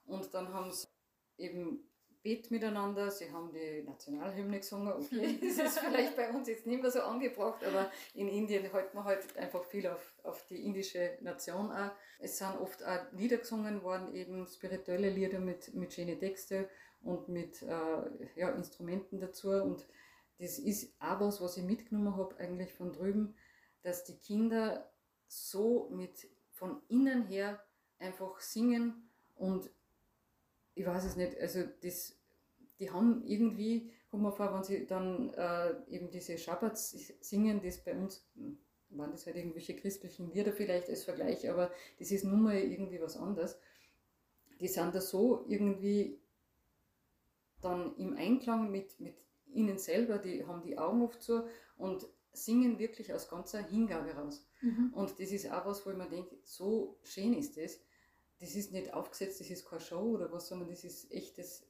Und 0.05 0.33
dann 0.33 0.53
haben 0.53 0.71
sie 0.71 0.87
eben 1.37 1.88
Bet 2.21 2.51
miteinander, 2.51 3.10
sie 3.10 3.32
haben 3.32 3.51
die 3.51 3.82
Nationalhymne 3.84 4.60
gesungen, 4.60 4.91
okay, 4.91 5.39
das 5.41 5.58
ist 5.58 5.79
vielleicht 5.79 6.17
bei 6.17 6.29
uns 6.29 6.49
jetzt 6.49 6.67
nicht 6.67 6.82
mehr 6.82 6.91
so 6.91 7.01
angebracht, 7.01 7.63
aber 7.63 7.89
in 8.13 8.27
Indien 8.27 8.69
hält 8.69 8.93
man 8.93 9.05
halt 9.05 9.38
einfach 9.38 9.63
viel 9.63 9.88
auf, 9.88 10.13
auf 10.23 10.45
die 10.47 10.65
indische 10.65 11.17
Nation 11.21 11.71
auch. 11.71 11.91
Es 12.19 12.38
sind 12.38 12.60
oft 12.60 12.84
auch 12.86 13.12
Lieder 13.13 13.38
gesungen 13.38 13.84
worden, 13.84 14.13
eben 14.13 14.45
spirituelle 14.47 15.10
Lieder 15.10 15.39
mit, 15.39 15.73
mit 15.73 15.93
schönen 15.93 16.19
Texten 16.19 16.65
und 17.01 17.29
mit 17.29 17.62
äh, 17.62 18.36
ja, 18.36 18.49
Instrumenten 18.49 19.21
dazu. 19.21 19.51
Und 19.51 19.88
das 20.39 20.60
ist 20.60 20.93
auch 20.99 21.19
was, 21.21 21.41
was 21.41 21.58
ich 21.58 21.63
mitgenommen 21.63 22.17
habe 22.17 22.38
eigentlich 22.38 22.73
von 22.73 22.91
drüben, 22.91 23.36
dass 23.82 24.03
die 24.03 24.17
Kinder 24.17 24.91
so 25.27 25.89
mit 25.91 26.27
von 26.51 26.82
innen 26.89 27.27
her 27.27 27.63
einfach 27.99 28.39
singen 28.41 29.10
und 29.36 29.69
ich 30.75 30.86
weiß 30.86 31.05
es 31.05 31.15
nicht, 31.15 31.38
also 31.39 31.63
das, 31.82 32.17
die 32.79 32.91
haben 32.91 33.23
irgendwie, 33.25 33.91
kommt 34.10 34.23
mir 34.23 34.32
vor, 34.32 34.53
wenn 34.53 34.63
sie 34.63 34.86
dann 34.86 35.34
äh, 35.34 35.73
eben 35.89 36.10
diese 36.10 36.38
Schabbats 36.38 36.91
singen, 37.21 37.62
das 37.62 37.84
bei 37.84 37.95
uns, 37.95 38.25
waren 38.89 39.12
das 39.12 39.25
halt 39.25 39.36
irgendwelche 39.36 39.75
christlichen 39.75 40.32
Lieder 40.32 40.51
vielleicht 40.51 40.89
als 40.89 41.03
Vergleich, 41.03 41.49
aber 41.49 41.71
das 41.99 42.12
ist 42.12 42.23
nun 42.23 42.41
mal 42.41 42.58
irgendwie 42.58 43.01
was 43.01 43.17
anderes. 43.17 43.60
Die 44.60 44.67
sind 44.67 44.95
da 44.95 45.01
so 45.01 45.45
irgendwie 45.47 46.19
dann 47.62 47.95
im 47.97 48.15
Einklang 48.15 48.71
mit, 48.71 48.99
mit 48.99 49.15
ihnen 49.47 49.77
selber, 49.77 50.17
die 50.17 50.45
haben 50.45 50.63
die 50.63 50.77
Augen 50.77 51.01
oft 51.01 51.21
so 51.21 51.47
und 51.77 52.08
singen 52.32 52.79
wirklich 52.79 53.13
aus 53.13 53.29
ganzer 53.29 53.62
Hingabe 53.62 54.12
raus. 54.13 54.45
Mhm. 54.62 54.93
Und 54.93 55.19
das 55.19 55.32
ist 55.32 55.51
auch 55.51 55.65
was, 55.65 55.86
wo 55.86 55.91
ich 55.91 55.97
mir 55.97 56.10
denke, 56.10 56.38
so 56.43 56.97
schön 57.03 57.34
ist 57.34 57.58
das 57.58 57.79
das 58.39 58.56
ist 58.56 58.71
nicht 58.71 58.93
aufgesetzt, 58.93 59.39
das 59.39 59.49
ist 59.49 59.67
keine 59.67 59.82
Show 59.82 60.02
oder 60.02 60.32
was, 60.32 60.47
sondern 60.47 60.69
das 60.69 60.84
ist 60.84 61.12
echtes, 61.12 61.67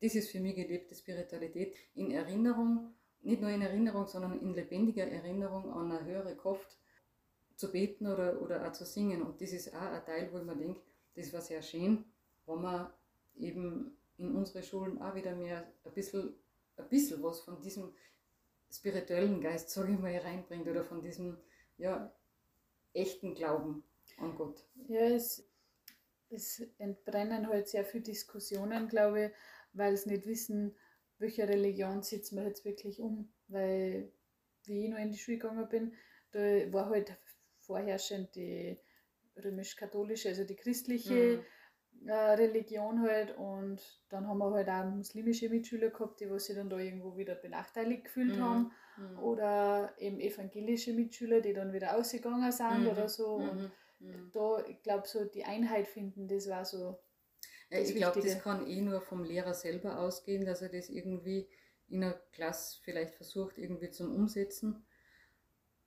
das 0.00 0.14
ist 0.14 0.30
für 0.30 0.40
mich 0.40 0.56
gelebte 0.56 0.94
Spiritualität 0.94 1.76
in 1.94 2.10
Erinnerung, 2.10 2.94
nicht 3.22 3.40
nur 3.40 3.50
in 3.50 3.62
Erinnerung, 3.62 4.06
sondern 4.06 4.40
in 4.40 4.54
lebendiger 4.54 5.06
Erinnerung 5.06 5.72
an 5.72 5.92
eine 5.92 6.04
höhere 6.04 6.36
Kraft 6.36 6.78
zu 7.56 7.70
beten 7.70 8.06
oder, 8.06 8.40
oder 8.40 8.66
auch 8.66 8.72
zu 8.72 8.84
singen. 8.84 9.22
Und 9.22 9.40
das 9.40 9.52
ist 9.52 9.74
auch 9.74 9.80
ein 9.80 10.04
Teil, 10.04 10.32
wo 10.32 10.38
ich 10.38 10.44
mir 10.44 10.56
denke, 10.56 10.80
das 11.14 11.32
war 11.32 11.42
sehr 11.42 11.62
schön, 11.62 12.04
wenn 12.46 12.62
wir 12.62 12.94
eben 13.36 13.96
in 14.16 14.34
unsere 14.34 14.62
Schulen 14.62 15.00
auch 15.02 15.14
wieder 15.14 15.34
mehr 15.34 15.70
ein 15.84 15.92
bisschen 15.92 16.34
ein 16.80 16.88
bisschen 16.88 17.22
was 17.22 17.40
von 17.40 17.60
diesem 17.60 17.92
spirituellen 18.70 19.40
Geist, 19.40 19.70
sage 19.70 19.92
ich 19.92 19.98
mal, 19.98 20.16
reinbringt 20.16 20.68
oder 20.68 20.84
von 20.84 21.02
diesem 21.02 21.38
ja, 21.76 22.12
echten 22.92 23.34
Glauben 23.34 23.84
an 24.18 24.34
Gott. 24.36 24.64
Ja, 24.88 25.00
es, 25.00 25.49
es 26.30 26.62
entbrennen 26.78 27.48
halt 27.48 27.68
sehr 27.68 27.84
viele 27.84 28.04
Diskussionen, 28.04 28.88
glaube 28.88 29.26
ich, 29.26 29.32
weil 29.72 29.94
es 29.94 30.06
nicht 30.06 30.26
wissen, 30.26 30.74
welche 31.18 31.48
Religion 31.48 32.02
setzt 32.02 32.32
man 32.32 32.46
jetzt 32.46 32.64
wirklich 32.64 33.00
um. 33.00 33.32
Weil, 33.48 34.12
wie 34.64 34.84
ich 34.84 34.90
noch 34.90 34.98
in 34.98 35.10
die 35.10 35.18
Schule 35.18 35.38
gegangen 35.38 35.68
bin, 35.68 35.92
da 36.32 36.40
war 36.72 36.88
halt 36.90 37.16
vorherrschend 37.58 38.34
die 38.34 38.78
römisch-katholische, 39.36 40.28
also 40.28 40.44
die 40.44 40.56
christliche 40.56 41.42
mhm. 42.00 42.08
äh, 42.08 42.12
Religion 42.12 43.02
halt 43.02 43.36
und 43.36 43.80
dann 44.08 44.26
haben 44.26 44.38
wir 44.38 44.50
halt 44.52 44.68
auch 44.68 44.84
muslimische 44.84 45.48
Mitschüler 45.48 45.90
gehabt, 45.90 46.20
die 46.20 46.30
was 46.30 46.46
sich 46.46 46.56
dann 46.56 46.70
da 46.70 46.78
irgendwo 46.78 47.16
wieder 47.16 47.34
benachteiligt 47.34 48.04
gefühlt 48.04 48.36
mhm. 48.36 48.42
haben 48.42 48.72
mhm. 48.96 49.18
oder 49.18 49.94
eben 49.98 50.20
evangelische 50.20 50.92
Mitschüler, 50.92 51.40
die 51.40 51.52
dann 51.52 51.72
wieder 51.72 51.96
ausgegangen 51.96 52.52
sind 52.52 52.86
oder 52.86 53.04
mhm. 53.04 53.08
so 53.08 53.34
und 53.34 53.70
mhm. 54.00 54.30
Da, 54.32 54.64
ich 54.66 54.82
glaube, 54.82 55.06
so 55.06 55.24
die 55.24 55.44
Einheit 55.44 55.86
finden, 55.86 56.28
das 56.28 56.48
war 56.48 56.64
so 56.64 56.98
ja, 57.70 57.78
ich 57.78 57.94
glaube, 57.94 58.20
das 58.20 58.42
kann 58.42 58.66
eh 58.66 58.80
nur 58.80 59.00
vom 59.00 59.22
Lehrer 59.22 59.54
selber 59.54 60.00
ausgehen, 60.00 60.44
dass 60.44 60.60
er 60.60 60.70
das 60.70 60.88
irgendwie 60.88 61.48
in 61.88 62.02
einer 62.02 62.14
Klasse 62.32 62.80
vielleicht 62.82 63.14
versucht, 63.14 63.58
irgendwie 63.58 63.90
zum 63.90 64.14
Umsetzen. 64.14 64.84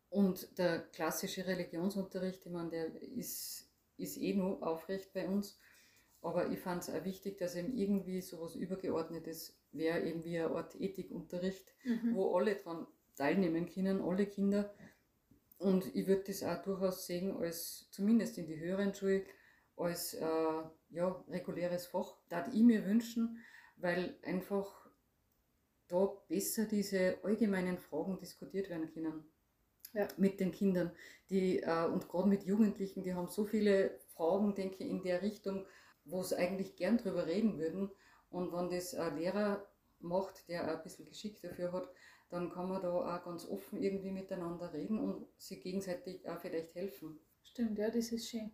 Und 0.10 0.58
der 0.58 0.80
klassische 0.80 1.46
Religionsunterricht, 1.46 2.46
ich 2.46 2.52
meine, 2.52 2.70
der 2.70 3.02
ist, 3.02 3.70
ist 3.98 4.18
eh 4.18 4.34
nur 4.34 4.66
aufrecht 4.66 5.12
bei 5.14 5.28
uns. 5.28 5.60
Aber 6.22 6.50
ich 6.52 6.60
fand 6.60 6.84
es 6.84 6.90
auch 6.90 7.04
wichtig, 7.04 7.38
dass 7.38 7.56
eben 7.56 7.76
irgendwie 7.76 8.22
so 8.22 8.38
etwas 8.38 8.56
Übergeordnetes 8.56 9.58
wäre, 9.74 10.02
eben 10.04 10.24
wie 10.24 10.40
eine 10.40 10.56
Art 10.56 10.80
Ethikunterricht, 10.80 11.74
mhm. 11.84 12.16
wo 12.16 12.38
alle 12.38 12.56
dran 12.56 12.88
teilnehmen 13.16 13.70
können, 13.70 14.02
alle 14.02 14.26
Kinder. 14.26 14.74
Und 15.58 15.96
ich 15.96 16.08
würde 16.08 16.24
das 16.28 16.44
auch 16.44 16.62
durchaus 16.62 17.06
sehen, 17.06 17.36
als 17.38 17.88
zumindest 17.92 18.38
in 18.38 18.48
die 18.48 18.60
höheren 18.60 18.94
Schulen, 18.94 19.24
als 19.78 20.14
äh, 20.14 20.64
ja, 20.90 21.24
reguläres 21.30 21.88
Fach. 21.88 22.18
Da 22.30 22.48
ich 22.52 22.64
mir 22.64 22.86
wünschen, 22.86 23.38
weil 23.78 24.18
einfach 24.24 24.90
da 25.88 26.06
besser 26.28 26.66
diese 26.66 27.18
allgemeinen 27.24 27.78
Fragen 27.78 28.18
diskutiert 28.20 28.70
werden 28.70 28.92
können. 28.94 29.24
Ja. 29.94 30.08
Mit 30.18 30.40
den 30.40 30.52
Kindern. 30.52 30.92
Die, 31.30 31.60
äh, 31.60 31.86
und 31.86 32.10
gerade 32.10 32.28
mit 32.28 32.44
Jugendlichen, 32.44 33.04
die 33.04 33.14
haben 33.14 33.30
so 33.30 33.46
viele 33.46 34.00
Fragen, 34.16 34.56
denke 34.56 34.84
ich, 34.84 34.90
in 34.90 35.04
der 35.04 35.22
Richtung, 35.22 35.66
wo 36.06 36.24
sie 36.24 36.36
eigentlich 36.36 36.76
gern 36.76 36.98
drüber 36.98 37.28
reden 37.28 37.60
würden. 37.60 37.92
Und 38.30 38.52
wenn 38.52 38.70
das 38.70 38.96
ein 38.96 39.18
Lehrer 39.18 39.68
macht, 40.00 40.50
der 40.50 40.68
ein 40.68 40.84
bisschen 40.84 41.06
Geschick 41.06 41.40
dafür 41.42 41.72
hat, 41.72 41.90
dann 42.34 42.50
kann 42.50 42.68
man 42.68 42.82
da 42.82 42.90
auch 42.90 43.24
ganz 43.24 43.48
offen 43.48 43.80
irgendwie 43.80 44.12
miteinander 44.12 44.74
reden 44.74 44.98
und 44.98 45.28
sich 45.38 45.62
gegenseitig 45.62 46.28
auch 46.28 46.40
vielleicht 46.40 46.74
helfen. 46.74 47.20
Stimmt, 47.44 47.78
ja, 47.78 47.92
das 47.92 48.12
ist 48.12 48.28
schön. 48.28 48.52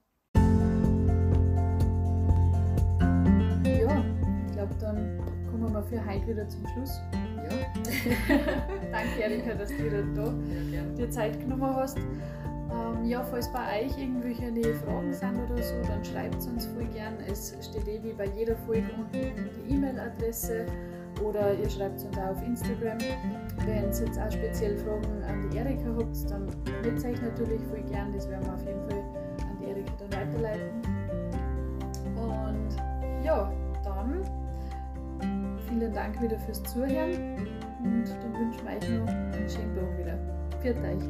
glaube, 4.59 4.75
dann 4.81 5.17
kommen 5.49 5.71
wir 5.71 5.83
für 5.83 6.05
heute 6.05 6.27
wieder 6.27 6.49
zum 6.49 6.67
Schluss. 6.67 6.99
Ja. 7.13 7.49
Danke, 8.91 9.21
Erika, 9.21 9.53
dass 9.53 9.69
du 9.69 9.85
wieder 9.85 10.03
da 10.13 10.33
ja, 10.75 10.83
dir 10.97 11.09
Zeit 11.09 11.39
genommen 11.39 11.73
hast. 11.73 11.97
Ähm, 11.97 13.05
ja, 13.05 13.23
falls 13.23 13.51
bei 13.53 13.85
euch 13.85 13.97
irgendwelche 13.97 14.51
Fragen 14.75 15.13
sind 15.13 15.37
oder 15.49 15.63
so, 15.63 15.81
dann 15.83 16.03
schreibt 16.03 16.35
es 16.35 16.47
uns 16.47 16.65
voll 16.65 16.85
gern. 16.87 17.17
Es 17.25 17.55
steht 17.61 17.87
eh 17.87 18.03
wie 18.03 18.11
bei 18.11 18.25
jeder 18.25 18.57
Folge 18.57 18.89
unten 18.97 19.13
die 19.13 19.73
E-Mail-Adresse 19.73 20.65
oder 21.23 21.53
ihr 21.53 21.69
schreibt 21.69 22.03
uns 22.03 22.17
auch 22.17 22.31
auf 22.31 22.41
Instagram. 22.43 22.97
Wenn 23.65 23.75
ihr 23.75 23.81
jetzt 23.83 24.01
auch 24.19 24.31
speziell 24.31 24.77
Fragen 24.77 25.23
an 25.27 25.49
die 25.49 25.57
Erika 25.57 25.89
habt, 25.97 26.31
dann 26.31 26.47
meldet 26.65 27.05
euch 27.05 27.21
natürlich 27.21 27.61
voll 27.63 27.81
gern. 27.89 28.13
Das 28.13 28.29
werden 28.29 28.45
wir 28.45 28.53
auf 28.53 28.65
jeden 28.65 28.81
Fall 28.89 29.03
an 29.41 29.57
die 29.59 29.65
Erika 29.69 29.91
dann 29.99 30.11
weiterleiten. 30.11 30.81
Und 32.15 32.69
ja, 33.23 33.51
dann 33.83 34.23
vielen 35.67 35.93
Dank 35.93 36.21
wieder 36.21 36.39
fürs 36.39 36.63
Zuhören 36.63 37.37
und 37.83 38.05
dann 38.07 38.33
wünschen 38.33 38.65
wir 38.65 38.71
euch 38.75 38.89
noch 38.89 39.07
einen 39.07 39.49
schönen 39.49 39.75
Tag 39.75 39.97
wieder. 39.97 40.17
Viert 40.61 40.77
euch! 40.79 41.03